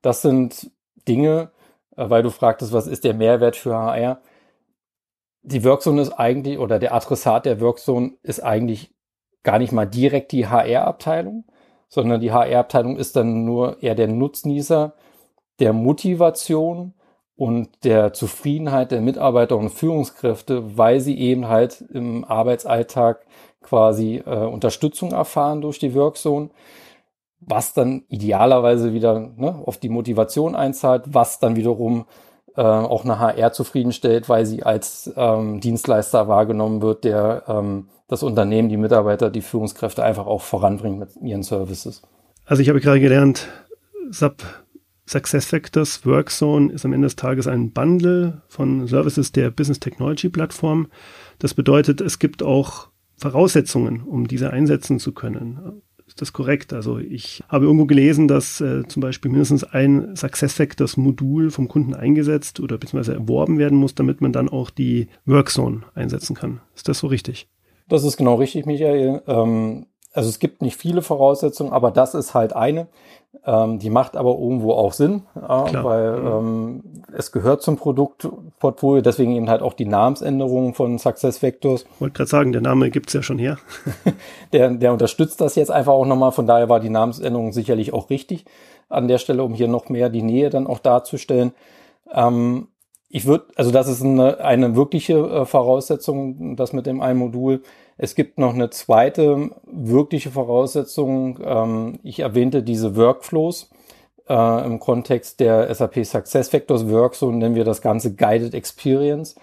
das 0.02 0.22
sind 0.22 0.70
Dinge, 1.08 1.50
äh, 1.96 2.08
weil 2.08 2.22
du 2.22 2.30
fragtest, 2.30 2.72
was 2.72 2.86
ist 2.86 3.04
der 3.04 3.14
Mehrwert 3.14 3.56
für 3.56 3.74
HR? 3.74 4.20
Die 5.42 5.64
Workzone 5.64 6.02
ist 6.02 6.12
eigentlich, 6.12 6.58
oder 6.58 6.78
der 6.78 6.94
Adressat 6.94 7.46
der 7.46 7.60
Workzone 7.60 8.12
ist 8.22 8.42
eigentlich 8.42 8.94
gar 9.42 9.58
nicht 9.58 9.72
mal 9.72 9.86
direkt 9.86 10.32
die 10.32 10.48
HR-Abteilung, 10.48 11.44
sondern 11.88 12.20
die 12.20 12.32
HR-Abteilung 12.32 12.96
ist 12.96 13.14
dann 13.14 13.44
nur 13.44 13.80
eher 13.82 13.94
der 13.94 14.08
Nutznießer 14.08 14.94
der 15.61 15.73
Motivation 15.73 16.95
und 17.37 17.85
der 17.85 18.12
Zufriedenheit 18.12 18.90
der 18.90 19.03
Mitarbeiter 19.03 19.57
und 19.57 19.71
Führungskräfte, 19.71 20.79
weil 20.79 21.01
sie 21.01 21.19
eben 21.19 21.49
halt 21.49 21.83
im 21.92 22.25
Arbeitsalltag 22.25 23.27
quasi 23.62 24.23
äh, 24.25 24.47
Unterstützung 24.47 25.12
erfahren 25.12 25.61
durch 25.61 25.79
die 25.79 25.95
Workzone, 25.95 26.51
was 27.40 27.75
dann 27.75 28.05
idealerweise 28.09 28.95
wieder 28.95 29.19
ne, 29.37 29.62
auf 29.66 29.77
die 29.77 29.90
Motivation 29.90 30.55
einzahlt, 30.55 31.05
was 31.07 31.38
dann 31.38 31.57
wiederum 31.57 32.07
äh, 32.57 32.62
auch 32.62 33.05
eine 33.05 33.19
HR 33.19 33.53
zufriedenstellt, 33.53 34.29
weil 34.31 34.47
sie 34.47 34.62
als 34.62 35.12
ähm, 35.16 35.61
Dienstleister 35.61 36.29
wahrgenommen 36.29 36.81
wird, 36.81 37.05
der 37.05 37.42
ähm, 37.49 37.88
das 38.09 38.23
Unternehmen, 38.23 38.69
die 38.69 38.77
Mitarbeiter, 38.79 39.31
die 39.31 39.42
Führungskräfte 39.42 40.03
einfach 40.03 40.27
auch 40.27 40.40
voranbringt 40.40 40.99
mit 40.99 41.16
ihren 41.21 41.42
Services. 41.42 42.03
Also 42.47 42.62
ich 42.62 42.69
habe 42.69 42.81
gerade 42.81 43.01
gelernt, 43.01 43.49
SAP 44.11 44.45
SuccessFactors 45.07 46.05
Workzone 46.05 46.73
ist 46.73 46.85
am 46.85 46.92
Ende 46.92 47.07
des 47.07 47.16
Tages 47.16 47.47
ein 47.47 47.71
Bundle 47.71 48.42
von 48.49 48.87
Services 48.88 49.33
der 49.33 49.51
Business 49.51 49.81
Technology 49.81 50.29
Plattform. 50.29 50.88
Das 51.38 51.55
bedeutet, 51.55 52.01
es 52.01 52.19
gibt 52.19 52.42
auch 52.42 52.88
Voraussetzungen, 53.16 54.03
um 54.03 54.27
diese 54.27 54.51
einsetzen 54.51 54.99
zu 54.99 55.12
können. 55.12 55.81
Ist 56.07 56.21
das 56.21 56.33
korrekt? 56.33 56.73
Also 56.73 56.99
ich 56.99 57.42
habe 57.49 57.64
irgendwo 57.64 57.87
gelesen, 57.87 58.29
dass 58.29 58.61
äh, 58.61 58.87
zum 58.87 59.01
Beispiel 59.01 59.31
mindestens 59.31 59.64
ein 59.64 60.14
SuccessFactors 60.14 60.97
Modul 60.97 61.51
vom 61.51 61.66
Kunden 61.66 61.95
eingesetzt 61.95 62.61
oder 62.61 62.79
beziehungsweise 62.79 63.14
erworben 63.14 63.59
werden 63.59 63.79
muss, 63.79 63.95
damit 63.95 64.21
man 64.21 64.33
dann 64.33 64.49
auch 64.49 64.71
die 64.71 65.09
Workzone 65.25 65.83
einsetzen 65.95 66.37
kann. 66.37 66.61
Ist 66.77 66.88
das 66.88 67.01
so 67.01 67.09
richtig? 67.09 67.49
Das 67.88 68.05
ist 68.05 68.16
genau 68.16 68.35
richtig, 68.37 68.66
Michael. 68.66 69.23
Ähm, 69.27 69.87
also 70.16 70.29
es 70.31 70.38
gibt 70.38 70.62
nicht 70.62 70.76
viele 70.76 71.02
Voraussetzungen, 71.02 71.72
aber 71.72 71.90
das 71.90 72.14
ist 72.14 72.35
halt 72.35 72.55
eine. 72.55 72.88
Ähm, 73.44 73.79
die 73.79 73.90
macht 73.90 74.16
aber 74.16 74.31
irgendwo 74.31 74.72
auch 74.72 74.94
Sinn, 74.94 75.24
äh, 75.37 75.40
weil 75.40 76.18
mhm. 76.18 76.26
ähm, 76.26 76.83
es 77.12 77.33
gehört 77.33 77.61
zum 77.62 77.76
Produktportfolio, 77.76 79.02
deswegen 79.02 79.33
eben 79.33 79.50
halt 79.50 79.61
auch 79.61 79.74
die 79.74 79.85
Namensänderung 79.85 80.72
von 80.72 80.98
SuccessFactors. 80.98 81.83
Ich 81.83 82.00
wollte 82.00 82.14
gerade 82.14 82.31
sagen, 82.31 82.52
der 82.52 82.62
Name 82.62 82.90
gibt's 82.90 83.12
ja 83.12 83.22
schon 83.22 83.38
her. 83.38 83.59
der, 84.52 84.70
der 84.70 84.92
unterstützt 84.92 85.40
das 85.40 85.55
jetzt 85.55 85.70
einfach 85.70 85.92
auch 85.92 86.07
nochmal, 86.07 86.33
von 86.33 86.46
daher 86.46 86.68
war 86.70 86.81
die 86.81 86.88
Namensänderung 86.88 87.52
sicherlich 87.52 87.92
auch 87.92 88.09
richtig 88.09 88.46
an 88.88 89.07
der 89.07 89.18
Stelle, 89.18 89.44
um 89.44 89.52
hier 89.52 89.68
noch 89.68 89.90
mehr 89.90 90.09
die 90.09 90.22
Nähe 90.22 90.48
dann 90.48 90.66
auch 90.66 90.79
darzustellen. 90.79 91.52
Ähm, 92.12 92.68
ich 93.09 93.27
würde, 93.27 93.47
also 93.57 93.71
das 93.71 93.88
ist 93.88 94.03
eine, 94.03 94.40
eine 94.40 94.75
wirkliche 94.75 95.14
äh, 95.14 95.45
Voraussetzung, 95.47 96.57
das 96.57 96.73
mit 96.73 96.87
dem 96.87 97.01
einen 97.01 97.19
Modul. 97.19 97.62
Es 97.97 98.14
gibt 98.14 98.38
noch 98.38 98.53
eine 98.55 98.71
zweite 98.71 99.51
wirkliche 99.64 100.31
Voraussetzung. 100.31 101.38
Ähm, 101.42 101.99
ich 102.03 102.21
erwähnte 102.21 102.62
diese 102.62 102.97
Workflows 102.97 103.71
äh, 104.29 104.66
im 104.66 104.81
Kontext 104.81 105.40
der 105.40 105.73
SAP 105.73 106.05
SuccessFactors 106.05 106.90
Work, 106.90 107.14
so 107.14 107.31
nennen 107.31 107.55
wir 107.55 107.64
das 107.64 107.81
Ganze 107.81 108.14
Guided 108.14 108.55
Experience, 108.55 109.37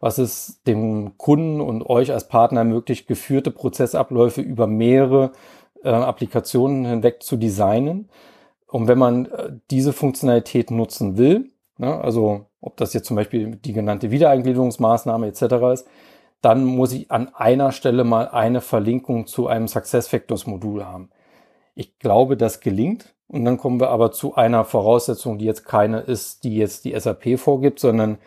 was 0.00 0.18
es 0.18 0.62
dem 0.66 1.18
Kunden 1.18 1.60
und 1.60 1.82
euch 1.88 2.12
als 2.12 2.26
Partner 2.26 2.60
ermöglicht, 2.60 3.06
geführte 3.06 3.50
Prozessabläufe 3.50 4.40
über 4.40 4.66
mehrere 4.66 5.32
äh, 5.84 5.90
Applikationen 5.90 6.86
hinweg 6.86 7.22
zu 7.22 7.36
designen. 7.36 8.08
Und 8.66 8.88
wenn 8.88 8.98
man 8.98 9.26
äh, 9.26 9.52
diese 9.70 9.92
Funktionalität 9.92 10.70
nutzen 10.70 11.18
will, 11.18 11.50
ne, 11.76 12.00
also 12.00 12.46
ob 12.60 12.76
das 12.76 12.92
jetzt 12.92 13.06
zum 13.06 13.16
Beispiel 13.16 13.56
die 13.56 13.72
genannte 13.72 14.10
Wiedereingliederungsmaßnahme 14.10 15.26
etc. 15.26 15.42
ist, 15.72 15.86
dann 16.42 16.64
muss 16.64 16.92
ich 16.92 17.10
an 17.10 17.34
einer 17.34 17.72
Stelle 17.72 18.04
mal 18.04 18.28
eine 18.28 18.60
Verlinkung 18.60 19.26
zu 19.26 19.46
einem 19.46 19.68
SuccessFactors 19.68 20.46
Modul 20.46 20.84
haben. 20.84 21.10
Ich 21.74 21.98
glaube, 21.98 22.36
das 22.36 22.60
gelingt. 22.60 23.14
Und 23.28 23.44
dann 23.44 23.58
kommen 23.58 23.78
wir 23.78 23.90
aber 23.90 24.10
zu 24.10 24.34
einer 24.34 24.64
Voraussetzung, 24.64 25.38
die 25.38 25.44
jetzt 25.44 25.64
keine 25.64 26.00
ist, 26.00 26.42
die 26.42 26.56
jetzt 26.56 26.84
die 26.84 26.98
SAP 26.98 27.38
vorgibt, 27.38 27.78
sondern 27.78 28.18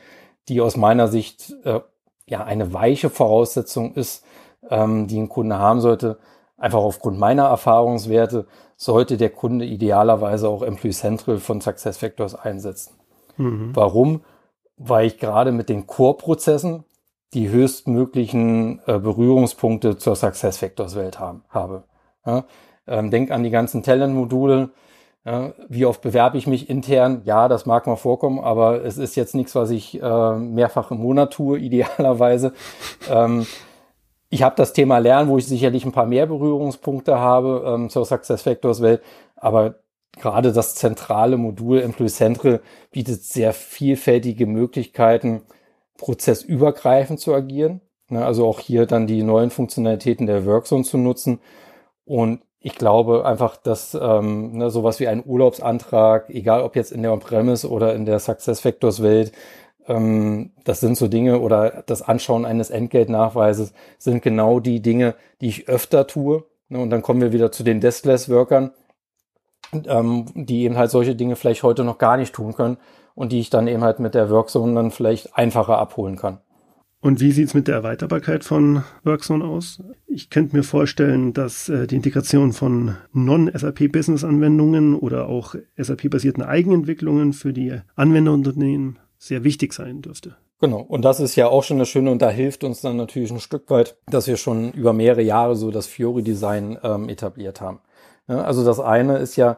die 0.48 0.62
aus 0.62 0.78
meiner 0.78 1.08
Sicht 1.08 1.54
äh, 1.66 1.82
ja 2.26 2.44
eine 2.44 2.74
weiche 2.74 3.10
Voraussetzung 3.10 3.96
ist, 3.96 4.24
ähm, 4.70 5.08
die 5.08 5.20
ein 5.20 5.30
Kunde 5.30 5.58
haben 5.58 5.82
sollte. 5.82 6.20
Einfach 6.58 6.80
aufgrund 6.80 7.20
meiner 7.20 7.44
Erfahrungswerte 7.44 8.46
sollte 8.78 9.18
der 9.18 9.30
Kunde 9.30 9.66
idealerweise 9.66 10.48
auch 10.48 10.62
Employee 10.62 10.94
Central 10.94 11.38
von 11.40 11.60
SuccessFactors 11.60 12.36
einsetzen. 12.36 12.94
Mhm. 13.38 13.72
Warum? 13.74 14.22
Weil 14.78 15.08
ich 15.08 15.18
gerade 15.18 15.52
mit 15.52 15.70
den 15.70 15.88
Core-Prozessen 15.88 16.84
die 17.34 17.50
höchstmöglichen 17.50 18.82
äh, 18.86 19.00
Berührungspunkte 19.00 19.98
zur 19.98 20.16
SuccessFactors-Welt 20.16 21.20
haben, 21.20 21.44
habe. 21.50 21.84
Ja? 22.26 22.46
Ähm, 22.88 23.12
denk 23.12 23.32
an 23.32 23.44
die 23.44 23.50
ganzen 23.50 23.84
Talent-Module. 23.84 24.70
Ja? 25.26 25.54
Wie 25.68 25.86
oft 25.86 26.02
bewerbe 26.02 26.38
ich 26.38 26.48
mich 26.48 26.70
intern? 26.70 27.22
Ja, 27.26 27.48
das 27.48 27.66
mag 27.66 27.88
mal 27.88 27.96
vorkommen, 27.96 28.40
aber 28.40 28.84
es 28.84 28.98
ist 28.98 29.16
jetzt 29.16 29.36
nichts, 29.36 29.56
was 29.56 29.72
ich 29.72 30.02
äh, 30.02 30.36
mehrfach 30.36 30.92
im 30.92 31.00
Monat 31.00 31.34
tue, 31.34 31.58
idealerweise. 31.60 32.54
ähm, 33.10 33.46
ich 34.30 34.42
habe 34.42 34.56
das 34.56 34.74
Thema 34.74 34.98
Lernen, 34.98 35.30
wo 35.30 35.38
ich 35.38 35.46
sicherlich 35.46 35.86
ein 35.86 35.92
paar 35.92 36.08
mehr 36.08 36.26
Berührungspunkte 36.26 37.20
habe 37.20 37.64
ähm, 37.68 37.90
zur 37.92 38.04
SuccessFactors-Welt, 38.04 39.04
aber 39.36 39.76
gerade 40.18 40.52
das 40.52 40.76
zentrale 40.76 41.38
Modul 41.38 41.82
Employee 41.82 42.10
Central 42.10 42.62
bietet 42.92 43.24
sehr 43.24 43.54
vielfältige 43.54 44.46
Möglichkeiten, 44.46 45.42
prozessübergreifend 45.98 47.20
zu 47.20 47.34
agieren. 47.34 47.82
Ne, 48.10 48.26
also 48.26 48.48
auch 48.48 48.60
hier 48.60 48.86
dann 48.86 49.08
die 49.08 49.24
neuen 49.24 49.50
Funktionalitäten 49.50 50.28
der 50.28 50.46
Workzone 50.46 50.84
zu 50.84 50.98
nutzen. 50.98 51.40
Und 52.06 52.42
ich 52.60 52.76
glaube 52.76 53.26
einfach, 53.26 53.58
dass 53.58 53.98
ähm, 54.00 54.58
ne, 54.58 54.70
sowas 54.70 55.00
wie 55.00 55.08
ein 55.08 55.24
Urlaubsantrag, 55.26 56.30
egal 56.30 56.62
ob 56.62 56.76
jetzt 56.76 56.92
in 56.92 57.02
der 57.02 57.14
On-Premise 57.14 57.70
oder 57.70 57.96
in 57.96 58.06
der 58.06 58.20
SuccessFactors-Welt, 58.20 59.32
ähm, 59.88 60.52
das 60.64 60.80
sind 60.80 60.98
so 60.98 61.08
Dinge 61.08 61.40
oder 61.40 61.84
das 61.86 62.02
Anschauen 62.02 62.46
eines 62.46 62.70
Entgeltnachweises 62.70 63.74
sind 63.98 64.22
genau 64.22 64.60
die 64.60 64.82
Dinge, 64.82 65.16
die 65.42 65.48
ich 65.48 65.68
öfter 65.68 66.08
tue. 66.08 66.44
Ne, 66.70 66.80
und 66.80 66.90
dann 66.90 67.02
kommen 67.02 67.22
wir 67.22 67.34
wieder 67.34 67.52
zu 67.52 67.64
den 67.64 67.82
Deskless-Workern, 67.82 68.72
ähm, 69.86 70.26
die 70.36 70.64
eben 70.64 70.78
halt 70.78 70.92
solche 70.92 71.16
Dinge 71.16 71.36
vielleicht 71.36 71.64
heute 71.64 71.84
noch 71.84 71.98
gar 71.98 72.18
nicht 72.18 72.34
tun 72.34 72.54
können 72.54 72.78
und 73.16 73.32
die 73.32 73.40
ich 73.40 73.50
dann 73.50 73.68
eben 73.68 73.84
halt 73.84 74.00
mit 74.00 74.16
der 74.16 74.30
Workzone 74.30 74.74
dann 74.74 74.92
vielleicht 74.92 75.36
einfacher 75.36 75.78
abholen 75.78 76.18
kann. 76.18 76.40
Und 77.04 77.20
wie 77.20 77.34
sieht's 77.34 77.54
mit 77.54 77.68
der 77.68 77.76
Erweiterbarkeit 77.76 78.46
von 78.46 78.84
Workzone 79.04 79.44
aus? 79.44 79.84
Ich 80.08 80.30
könnte 80.30 80.56
mir 80.56 80.64
vorstellen, 80.64 81.34
dass 81.34 81.68
äh, 81.68 81.86
die 81.86 81.98
Integration 81.98 82.54
von 82.54 82.96
Non-SAP-Business-Anwendungen 83.12 84.96
oder 84.96 85.28
auch 85.28 85.56
SAP-basierten 85.76 86.44
Eigenentwicklungen 86.44 87.34
für 87.34 87.52
die 87.52 87.78
Anwenderunternehmen 87.96 89.00
sehr 89.18 89.44
wichtig 89.44 89.74
sein 89.74 90.02
dürfte. 90.02 90.38
Genau, 90.62 90.80
und 90.80 91.04
das 91.04 91.20
ist 91.20 91.36
ja 91.36 91.50
auch 91.50 91.64
schon 91.64 91.80
das 91.80 91.90
Schöne 91.90 92.10
und 92.10 92.22
da 92.22 92.30
hilft 92.30 92.64
uns 92.64 92.80
dann 92.80 92.96
natürlich 92.96 93.32
ein 93.32 93.42
Stück 93.42 93.70
weit, 93.70 93.98
dass 94.08 94.28
wir 94.28 94.38
schon 94.38 94.72
über 94.72 94.94
mehrere 94.94 95.22
Jahre 95.22 95.58
so 95.58 95.72
das 95.72 95.88
Fiori-Design 95.88 96.78
ähm, 96.84 97.10
etabliert 97.10 97.60
haben. 97.60 97.82
Ja, 98.28 98.42
also 98.42 98.64
das 98.64 98.80
eine 98.80 99.18
ist 99.18 99.36
ja, 99.36 99.58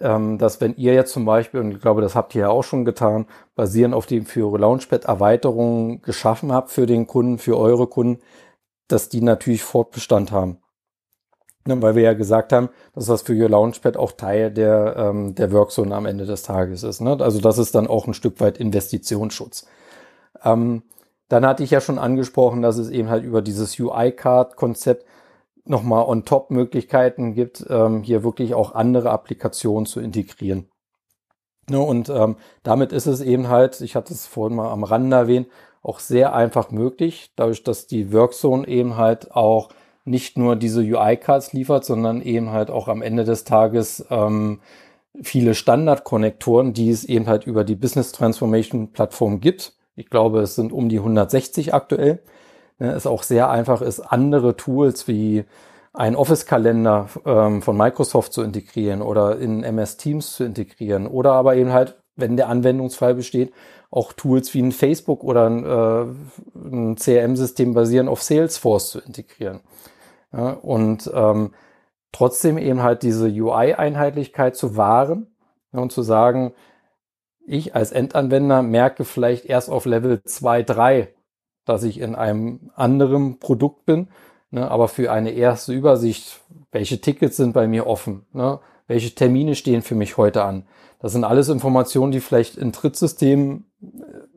ähm, 0.00 0.38
dass 0.38 0.60
wenn 0.60 0.76
ihr 0.76 0.94
jetzt 0.94 1.12
zum 1.12 1.24
Beispiel, 1.24 1.60
und 1.60 1.72
ich 1.72 1.80
glaube, 1.80 2.00
das 2.00 2.14
habt 2.14 2.34
ihr 2.34 2.42
ja 2.42 2.48
auch 2.48 2.64
schon 2.64 2.84
getan, 2.84 3.26
basierend 3.54 3.94
auf 3.94 4.06
dem 4.06 4.26
für 4.26 4.56
Launchpad 4.58 5.04
Erweiterungen 5.04 6.02
geschaffen 6.02 6.52
habt 6.52 6.70
für 6.70 6.86
den 6.86 7.06
Kunden, 7.06 7.38
für 7.38 7.58
eure 7.58 7.86
Kunden, 7.86 8.22
dass 8.88 9.08
die 9.08 9.22
natürlich 9.22 9.62
Fortbestand 9.62 10.32
haben. 10.32 10.58
Ne, 11.66 11.80
weil 11.80 11.94
wir 11.94 12.02
ja 12.02 12.12
gesagt 12.12 12.52
haben, 12.52 12.68
dass 12.94 13.06
das 13.06 13.22
für 13.22 13.32
Your 13.32 13.48
Launchpad 13.48 13.96
auch 13.96 14.12
Teil 14.12 14.50
der, 14.50 14.96
ähm, 14.98 15.34
der 15.34 15.50
Workzone 15.50 15.94
am 15.94 16.04
Ende 16.04 16.26
des 16.26 16.42
Tages 16.42 16.82
ist. 16.82 17.00
Ne? 17.00 17.16
Also 17.20 17.40
das 17.40 17.56
ist 17.56 17.74
dann 17.74 17.86
auch 17.86 18.06
ein 18.06 18.12
Stück 18.12 18.38
weit 18.40 18.58
Investitionsschutz. 18.58 19.66
Ähm, 20.44 20.82
dann 21.28 21.46
hatte 21.46 21.62
ich 21.64 21.70
ja 21.70 21.80
schon 21.80 21.98
angesprochen, 21.98 22.60
dass 22.60 22.76
es 22.76 22.90
eben 22.90 23.08
halt 23.08 23.24
über 23.24 23.40
dieses 23.40 23.80
UI-Card-Konzept 23.80 25.06
nochmal 25.64 26.04
on 26.04 26.24
top 26.24 26.50
Möglichkeiten 26.50 27.34
gibt, 27.34 27.64
ähm, 27.68 28.02
hier 28.02 28.22
wirklich 28.22 28.54
auch 28.54 28.74
andere 28.74 29.10
Applikationen 29.10 29.86
zu 29.86 30.00
integrieren. 30.00 30.68
Ja, 31.70 31.78
und 31.78 32.10
ähm, 32.10 32.36
damit 32.62 32.92
ist 32.92 33.06
es 33.06 33.22
eben 33.22 33.48
halt, 33.48 33.80
ich 33.80 33.96
hatte 33.96 34.12
es 34.12 34.26
vorhin 34.26 34.56
mal 34.56 34.70
am 34.70 34.84
Rande 34.84 35.16
erwähnt, 35.16 35.48
auch 35.82 35.98
sehr 35.98 36.34
einfach 36.34 36.70
möglich, 36.70 37.32
dadurch, 37.36 37.62
dass 37.62 37.86
die 37.86 38.12
Workzone 38.12 38.66
eben 38.68 38.96
halt 38.96 39.32
auch 39.32 39.70
nicht 40.04 40.36
nur 40.36 40.56
diese 40.56 40.80
UI-Cards 40.80 41.54
liefert, 41.54 41.84
sondern 41.86 42.20
eben 42.20 42.50
halt 42.50 42.70
auch 42.70 42.88
am 42.88 43.00
Ende 43.00 43.24
des 43.24 43.44
Tages 43.44 44.04
ähm, 44.10 44.60
viele 45.22 45.54
Standardkonnektoren, 45.54 46.74
die 46.74 46.90
es 46.90 47.04
eben 47.04 47.26
halt 47.26 47.46
über 47.46 47.64
die 47.64 47.76
Business 47.76 48.12
Transformation 48.12 48.92
Plattform 48.92 49.40
gibt. 49.40 49.74
Ich 49.96 50.10
glaube, 50.10 50.40
es 50.40 50.56
sind 50.56 50.72
um 50.72 50.90
die 50.90 50.98
160 50.98 51.72
aktuell 51.72 52.14
ne, 52.14 52.20
es 52.78 53.06
auch 53.06 53.22
sehr 53.22 53.50
einfach 53.50 53.82
ist, 53.82 54.00
andere 54.00 54.56
Tools 54.56 55.08
wie 55.08 55.44
ein 55.92 56.16
Office-Kalender 56.16 57.08
ähm, 57.24 57.62
von 57.62 57.76
Microsoft 57.76 58.32
zu 58.32 58.42
integrieren 58.42 59.00
oder 59.00 59.38
in 59.38 59.62
MS 59.62 59.96
Teams 59.96 60.32
zu 60.34 60.44
integrieren 60.44 61.06
oder 61.06 61.32
aber 61.32 61.54
eben 61.54 61.72
halt, 61.72 61.96
wenn 62.16 62.36
der 62.36 62.48
Anwendungsfall 62.48 63.14
besteht, 63.14 63.52
auch 63.90 64.12
Tools 64.12 64.52
wie 64.54 64.62
ein 64.62 64.72
Facebook 64.72 65.22
oder 65.22 65.48
ein, 65.48 65.64
äh, 65.64 66.58
ein 66.58 66.96
CRM-System 66.96 67.74
basierend 67.74 68.10
auf 68.10 68.22
Salesforce 68.22 68.90
zu 68.90 69.00
integrieren. 69.00 69.60
Ja, 70.32 70.50
und 70.50 71.08
ähm, 71.14 71.52
trotzdem 72.10 72.58
eben 72.58 72.82
halt 72.82 73.04
diese 73.04 73.28
UI-Einheitlichkeit 73.28 74.56
zu 74.56 74.76
wahren 74.76 75.28
ja, 75.72 75.78
und 75.78 75.92
zu 75.92 76.02
sagen, 76.02 76.54
ich 77.46 77.76
als 77.76 77.92
Endanwender 77.92 78.62
merke 78.62 79.04
vielleicht 79.04 79.44
erst 79.44 79.70
auf 79.70 79.84
Level 79.84 80.22
2, 80.24 80.64
3, 80.64 81.13
dass 81.64 81.82
ich 81.82 82.00
in 82.00 82.14
einem 82.14 82.70
anderen 82.74 83.38
Produkt 83.38 83.86
bin. 83.86 84.08
Ne, 84.50 84.70
aber 84.70 84.86
für 84.86 85.10
eine 85.10 85.32
erste 85.32 85.72
Übersicht, 85.72 86.40
welche 86.70 87.00
Tickets 87.00 87.36
sind 87.36 87.54
bei 87.54 87.66
mir 87.66 87.86
offen, 87.86 88.24
ne, 88.32 88.60
welche 88.86 89.14
Termine 89.14 89.56
stehen 89.56 89.82
für 89.82 89.96
mich 89.96 90.16
heute 90.16 90.44
an. 90.44 90.64
Das 91.00 91.12
sind 91.12 91.24
alles 91.24 91.48
Informationen, 91.48 92.12
die 92.12 92.20
vielleicht 92.20 92.56
in 92.56 92.72
Trittsystemen, 92.72 93.66
äh, 93.82 93.86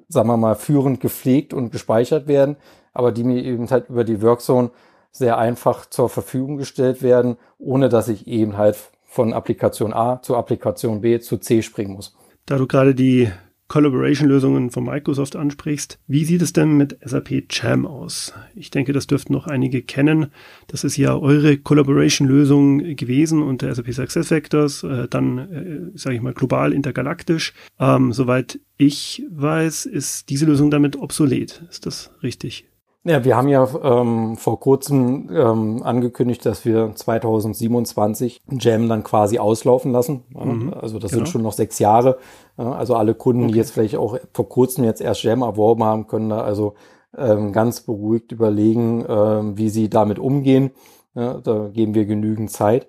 sagen 0.08 0.28
wir 0.28 0.38
mal, 0.38 0.56
führend 0.56 1.02
gepflegt 1.02 1.54
und 1.54 1.72
gespeichert 1.72 2.28
werden, 2.28 2.58
aber 2.94 3.12
die 3.12 3.24
mir 3.24 3.44
eben 3.44 3.70
halt 3.70 3.90
über 3.90 4.04
die 4.04 4.22
Workzone 4.22 4.72
sehr 5.12 5.38
einfach 5.38 5.86
zur 5.86 6.10
Verfügung 6.10 6.58
gestellt 6.58 7.02
werden, 7.02 7.38
ohne 7.60 7.90
dass 7.90 8.08
ich 8.08 8.28
eben 8.28 8.58
halt 8.58 8.78
von 9.06 9.34
Applikation 9.34 9.94
A 9.94 10.22
zu 10.22 10.36
Applikation 10.36 11.02
B 11.02 11.20
zu 11.20 11.38
C 11.38 11.62
springen 11.62 11.94
muss. 11.94 12.16
Da 12.46 12.58
du 12.58 12.68
gerade 12.68 12.96
die 12.96 13.32
Collaboration-Lösungen 13.68 14.72
von 14.72 14.86
Microsoft 14.86 15.36
ansprichst, 15.36 16.00
wie 16.08 16.26
sieht 16.26 16.42
es 16.42 16.54
denn 16.54 16.78
mit 16.78 16.98
SAP 17.04 17.44
Jam 17.50 17.86
aus? 17.86 18.34
Ich 18.56 18.72
denke, 18.72 18.94
das 18.94 19.08
dürften 19.08 19.34
noch 19.34 19.48
einige 19.48 19.82
kennen. 19.82 20.28
Das 20.68 20.84
ist 20.84 20.98
ja 20.98 21.18
eure 21.18 21.58
Collaboration-Lösung 21.58 22.96
gewesen 22.96 23.42
unter 23.42 23.74
SAP 23.74 23.94
SuccessFactors, 23.94 24.84
äh, 24.84 25.08
dann, 25.10 25.38
äh, 25.38 25.98
sage 25.98 26.16
ich 26.16 26.22
mal, 26.22 26.34
global 26.34 26.74
intergalaktisch. 26.74 27.54
Ähm, 27.80 28.14
soweit 28.14 28.60
ich 28.78 29.24
weiß, 29.30 29.86
ist 29.86 30.30
diese 30.30 30.46
Lösung 30.46 30.72
damit 30.72 30.96
obsolet. 30.96 31.64
Ist 31.70 31.86
das 31.86 32.12
richtig? 32.24 32.66
Ja, 33.08 33.24
wir 33.24 33.38
haben 33.38 33.48
ja 33.48 33.66
ähm, 33.84 34.36
vor 34.36 34.60
kurzem 34.60 35.30
ähm, 35.32 35.82
angekündigt, 35.82 36.46
dass 36.46 36.66
wir 36.66 36.92
2027 36.94 38.42
Jam 38.60 38.90
dann 38.90 39.06
quasi 39.06 39.40
auslaufen 39.40 39.94
lassen. 39.94 40.26
Mhm, 40.30 40.74
also 40.74 41.00
das 41.00 41.12
genau. 41.12 41.24
sind 41.24 41.32
schon 41.32 41.42
noch 41.42 41.54
sechs 41.54 41.80
Jahre. 41.80 42.18
also 42.58 42.96
alle 42.96 43.14
Kunden, 43.14 43.44
okay. 43.44 43.54
die 43.54 43.58
jetzt 43.60 43.72
vielleicht 43.72 43.96
auch 43.96 44.18
vor 44.34 44.50
kurzem 44.50 44.84
jetzt 44.84 45.00
erst 45.00 45.24
Jam 45.24 45.42
erworben 45.42 45.86
haben, 45.86 46.08
können 46.08 46.30
da 46.30 46.42
also 46.42 46.74
ähm, 47.18 47.54
ganz 47.54 47.80
beruhigt 47.80 48.34
überlegen, 48.34 49.06
ähm, 49.08 49.58
wie 49.58 49.70
sie 49.70 49.90
damit 49.90 50.20
umgehen. 50.20 50.72
Ja, 51.16 51.36
da 51.36 51.70
geben 51.70 51.94
wir 51.94 52.06
genügend 52.06 52.52
Zeit. 52.52 52.88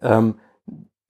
Ähm, 0.00 0.36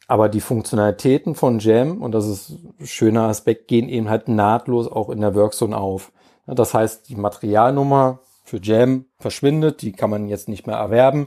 aber 0.09 0.31
die 0.31 0.41
Funktionalitäten 0.41 1.35
von 1.35 1.59
Jam, 1.59 2.01
und 2.01 2.13
das 2.13 2.27
ist 2.27 2.51
ein 2.81 2.87
schöner 2.87 3.25
Aspekt, 3.25 3.69
gehen 3.69 3.91
eben 3.91 4.09
halt 4.09 4.29
nahtlos 4.29 4.91
auch 4.91 5.11
in 5.11 5.21
der 5.21 5.35
Workzone 5.35 5.77
auf. 5.77 6.11
Das 6.47 6.73
heißt, 6.73 7.09
die 7.11 7.17
Materialnummer 7.17 8.21
für 8.47 8.61
Jam 8.63 9.07
verschwindet. 9.19 9.83
Die 9.83 9.93
kann 9.93 10.09
man 10.09 10.29
jetzt 10.29 10.49
nicht 10.49 10.67
mehr 10.67 10.77
erwerben. 10.77 11.27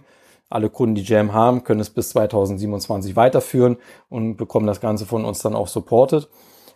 Alle 0.50 0.70
Kunden, 0.70 0.96
die 0.96 1.04
Jam 1.04 1.34
haben, 1.34 1.64
können 1.64 1.82
es 1.82 1.92
bis 1.92 2.10
2027 2.10 3.16
weiterführen 3.16 3.78
und 4.10 4.38
bekommen 4.38 4.66
das 4.66 4.82
Ganze 4.82 5.06
von 5.06 5.26
uns 5.26 5.40
dann 5.40 5.54
auch 5.54 5.68
supported. 5.68 6.28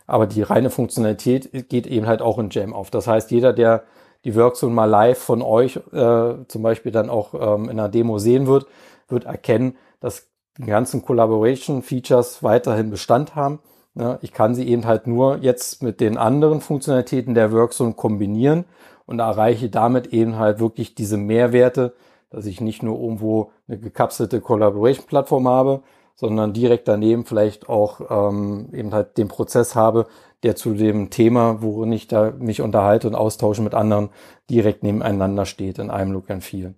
Aber 0.05 0.27
die 0.27 0.43
reine 0.43 0.69
Funktionalität 0.69 1.69
geht 1.69 1.87
eben 1.87 2.05
halt 2.05 2.21
auch 2.21 2.37
in 2.37 2.49
Jam 2.51 2.73
auf. 2.73 2.91
Das 2.91 3.07
heißt, 3.07 3.31
jeder, 3.31 3.53
der 3.53 3.83
die 4.25 4.35
Workzone 4.35 4.73
mal 4.73 4.85
live 4.85 5.17
von 5.17 5.41
euch 5.41 5.77
äh, 5.91 6.35
zum 6.47 6.61
Beispiel 6.61 6.91
dann 6.91 7.09
auch 7.09 7.33
ähm, 7.33 7.63
in 7.63 7.79
einer 7.79 7.89
Demo 7.89 8.19
sehen 8.19 8.45
wird, 8.45 8.67
wird 9.07 9.23
erkennen, 9.23 9.77
dass 10.01 10.27
die 10.57 10.65
ganzen 10.65 11.03
Collaboration-Features 11.03 12.43
weiterhin 12.43 12.89
Bestand 12.89 13.35
haben. 13.35 13.59
Ja, 13.95 14.19
ich 14.21 14.33
kann 14.33 14.55
sie 14.55 14.67
eben 14.67 14.85
halt 14.85 15.07
nur 15.07 15.37
jetzt 15.37 15.83
mit 15.83 15.99
den 15.99 16.17
anderen 16.17 16.61
Funktionalitäten 16.61 17.33
der 17.33 17.51
Workzone 17.51 17.93
kombinieren 17.93 18.65
und 19.05 19.19
erreiche 19.19 19.69
damit 19.69 20.07
eben 20.07 20.37
halt 20.37 20.59
wirklich 20.59 20.95
diese 20.95 21.17
Mehrwerte, 21.17 21.93
dass 22.29 22.45
ich 22.45 22.61
nicht 22.61 22.83
nur 22.83 22.99
irgendwo 22.99 23.51
eine 23.67 23.77
gekapselte 23.77 24.41
Collaboration-Plattform 24.41 25.47
habe, 25.47 25.83
sondern 26.15 26.53
direkt 26.53 26.87
daneben 26.87 27.25
vielleicht 27.25 27.69
auch 27.69 28.29
ähm, 28.29 28.69
eben 28.71 28.93
halt 28.93 29.17
den 29.17 29.27
Prozess 29.27 29.75
habe, 29.75 30.07
der 30.43 30.55
zu 30.55 30.73
dem 30.73 31.09
Thema, 31.09 31.61
worin 31.61 31.91
ich 31.91 32.07
da 32.07 32.31
mich 32.37 32.61
unterhalte 32.61 33.07
und 33.07 33.15
austausche 33.15 33.61
mit 33.61 33.73
anderen, 33.73 34.09
direkt 34.49 34.83
nebeneinander 34.83 35.45
steht 35.45 35.79
in 35.79 35.89
einem 35.89 36.11
Look 36.11 36.29
and 36.29 36.43
Feel. 36.43 36.75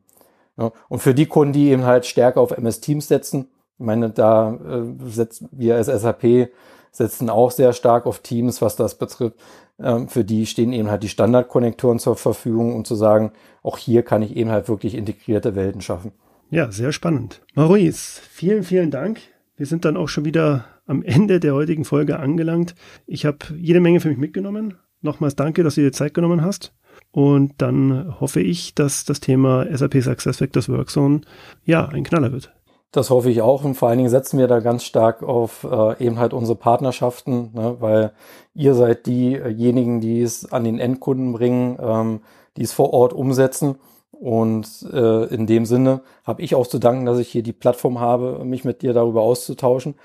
Ja, 0.58 0.72
und 0.88 1.00
für 1.00 1.14
die 1.14 1.26
Kunden, 1.26 1.54
die 1.54 1.70
eben 1.70 1.86
halt 1.86 2.06
stärker 2.06 2.40
auf 2.40 2.52
MS 2.52 2.80
Teams 2.80 3.08
setzen, 3.08 3.50
ich 3.78 3.86
meine, 3.86 4.10
da 4.10 4.54
äh, 4.54 5.10
setzen 5.10 5.50
wir 5.52 5.76
als 5.76 5.88
SAP 5.88 6.50
setzen 6.98 7.30
auch 7.30 7.52
sehr 7.52 7.74
stark 7.74 8.06
auf 8.06 8.20
Teams, 8.20 8.62
was 8.62 8.76
das 8.76 8.98
betrifft. 8.98 9.38
Ähm, 9.80 10.08
für 10.08 10.24
die 10.24 10.46
stehen 10.46 10.74
eben 10.74 10.90
halt 10.90 11.04
die 11.04 11.10
Standardkonnektoren 11.10 12.00
zur 12.00 12.16
Verfügung, 12.16 12.74
um 12.76 12.86
zu 12.86 12.96
sagen, 12.96 13.32
auch 13.64 13.78
hier 13.78 14.04
kann 14.04 14.22
ich 14.22 14.36
eben 14.36 14.50
halt 14.50 14.70
wirklich 14.70 14.96
integrierte 14.96 15.56
Welten 15.56 15.82
schaffen. 15.82 16.12
Ja, 16.50 16.72
sehr 16.72 16.92
spannend. 16.92 17.42
Maurice, 17.56 18.22
vielen, 18.30 18.64
vielen 18.64 18.92
Dank. 18.92 19.20
Wir 19.58 19.66
sind 19.66 19.86
dann 19.86 19.98
auch 19.98 20.08
schon 20.08 20.26
wieder 20.26 20.66
am 20.86 21.02
Ende 21.02 21.40
der 21.40 21.54
heutigen 21.54 21.86
Folge 21.86 22.20
angelangt. 22.20 22.76
Ich 23.08 23.26
habe 23.26 23.40
jede 23.58 23.80
Menge 23.80 24.00
für 24.00 24.10
mich 24.10 24.18
mitgenommen. 24.18 24.76
Nochmals 25.02 25.36
danke, 25.36 25.64
dass 25.64 25.76
du 25.76 25.82
dir 25.82 25.92
Zeit 25.92 26.14
genommen 26.14 26.42
hast. 26.42 26.74
Und 27.12 27.54
dann 27.62 28.20
hoffe 28.20 28.42
ich, 28.42 28.76
dass 28.76 29.06
das 29.06 29.20
Thema 29.20 29.66
SAP 29.76 30.02
SuccessFactors 30.02 30.70
Workzone 30.70 31.22
ja 31.64 31.88
ein 31.88 32.04
Knaller 32.04 32.32
wird. 32.32 32.55
Das 32.96 33.10
hoffe 33.10 33.30
ich 33.30 33.42
auch 33.42 33.66
und 33.66 33.76
vor 33.76 33.90
allen 33.90 33.98
Dingen 33.98 34.10
setzen 34.10 34.40
wir 34.40 34.48
da 34.48 34.62
ganz 34.62 34.86
stark 34.86 35.22
auf 35.22 35.68
äh, 35.70 36.02
eben 36.02 36.18
halt 36.18 36.34
unsere 36.34 36.58
Partnerschaften, 36.58 37.52
ne, 37.54 37.76
weil 37.82 38.14
ihr 38.54 38.74
seid 38.74 39.06
diejenigen, 39.06 40.00
die 40.00 40.22
es 40.22 40.50
an 40.50 40.64
den 40.64 40.80
Endkunden 40.80 41.34
bringen, 41.34 41.78
ähm, 41.82 42.22
die 42.56 42.62
es 42.62 42.72
vor 42.72 42.94
Ort 42.94 43.12
umsetzen. 43.12 43.76
Und 44.14 44.88
äh, 44.94 45.26
in 45.26 45.46
dem 45.46 45.66
Sinne 45.66 46.04
habe 46.24 46.42
ich 46.42 46.56
auch 46.56 46.68
zu 46.68 46.80
danken, 46.80 47.06
dass 47.06 47.20
ich 47.20 47.28
hier 47.28 47.44
die 47.44 47.52
Plattform 47.52 48.00
habe, 48.00 48.46
mich 48.46 48.64
mit 48.64 48.82
dir 48.82 48.94
darüber 48.94 49.24
auszutauschen 49.24 49.96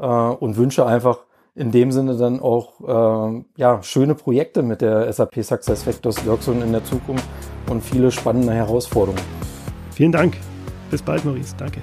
äh, 0.00 0.06
und 0.06 0.56
wünsche 0.56 0.86
einfach 0.86 1.18
in 1.54 1.70
dem 1.70 1.92
Sinne 1.92 2.16
dann 2.16 2.40
auch 2.40 2.80
äh, 2.80 3.44
ja, 3.58 3.82
schöne 3.82 4.14
Projekte 4.14 4.62
mit 4.62 4.80
der 4.80 5.12
SAP 5.12 5.44
SuccessFactors 5.44 6.26
Workzone 6.26 6.64
in 6.64 6.72
der 6.72 6.84
Zukunft 6.84 7.28
und 7.68 7.82
viele 7.82 8.10
spannende 8.10 8.54
Herausforderungen. 8.54 9.20
Vielen 9.90 10.12
Dank. 10.12 10.38
Bis 10.90 11.02
bald, 11.02 11.26
Maurice. 11.26 11.54
Danke. 11.58 11.82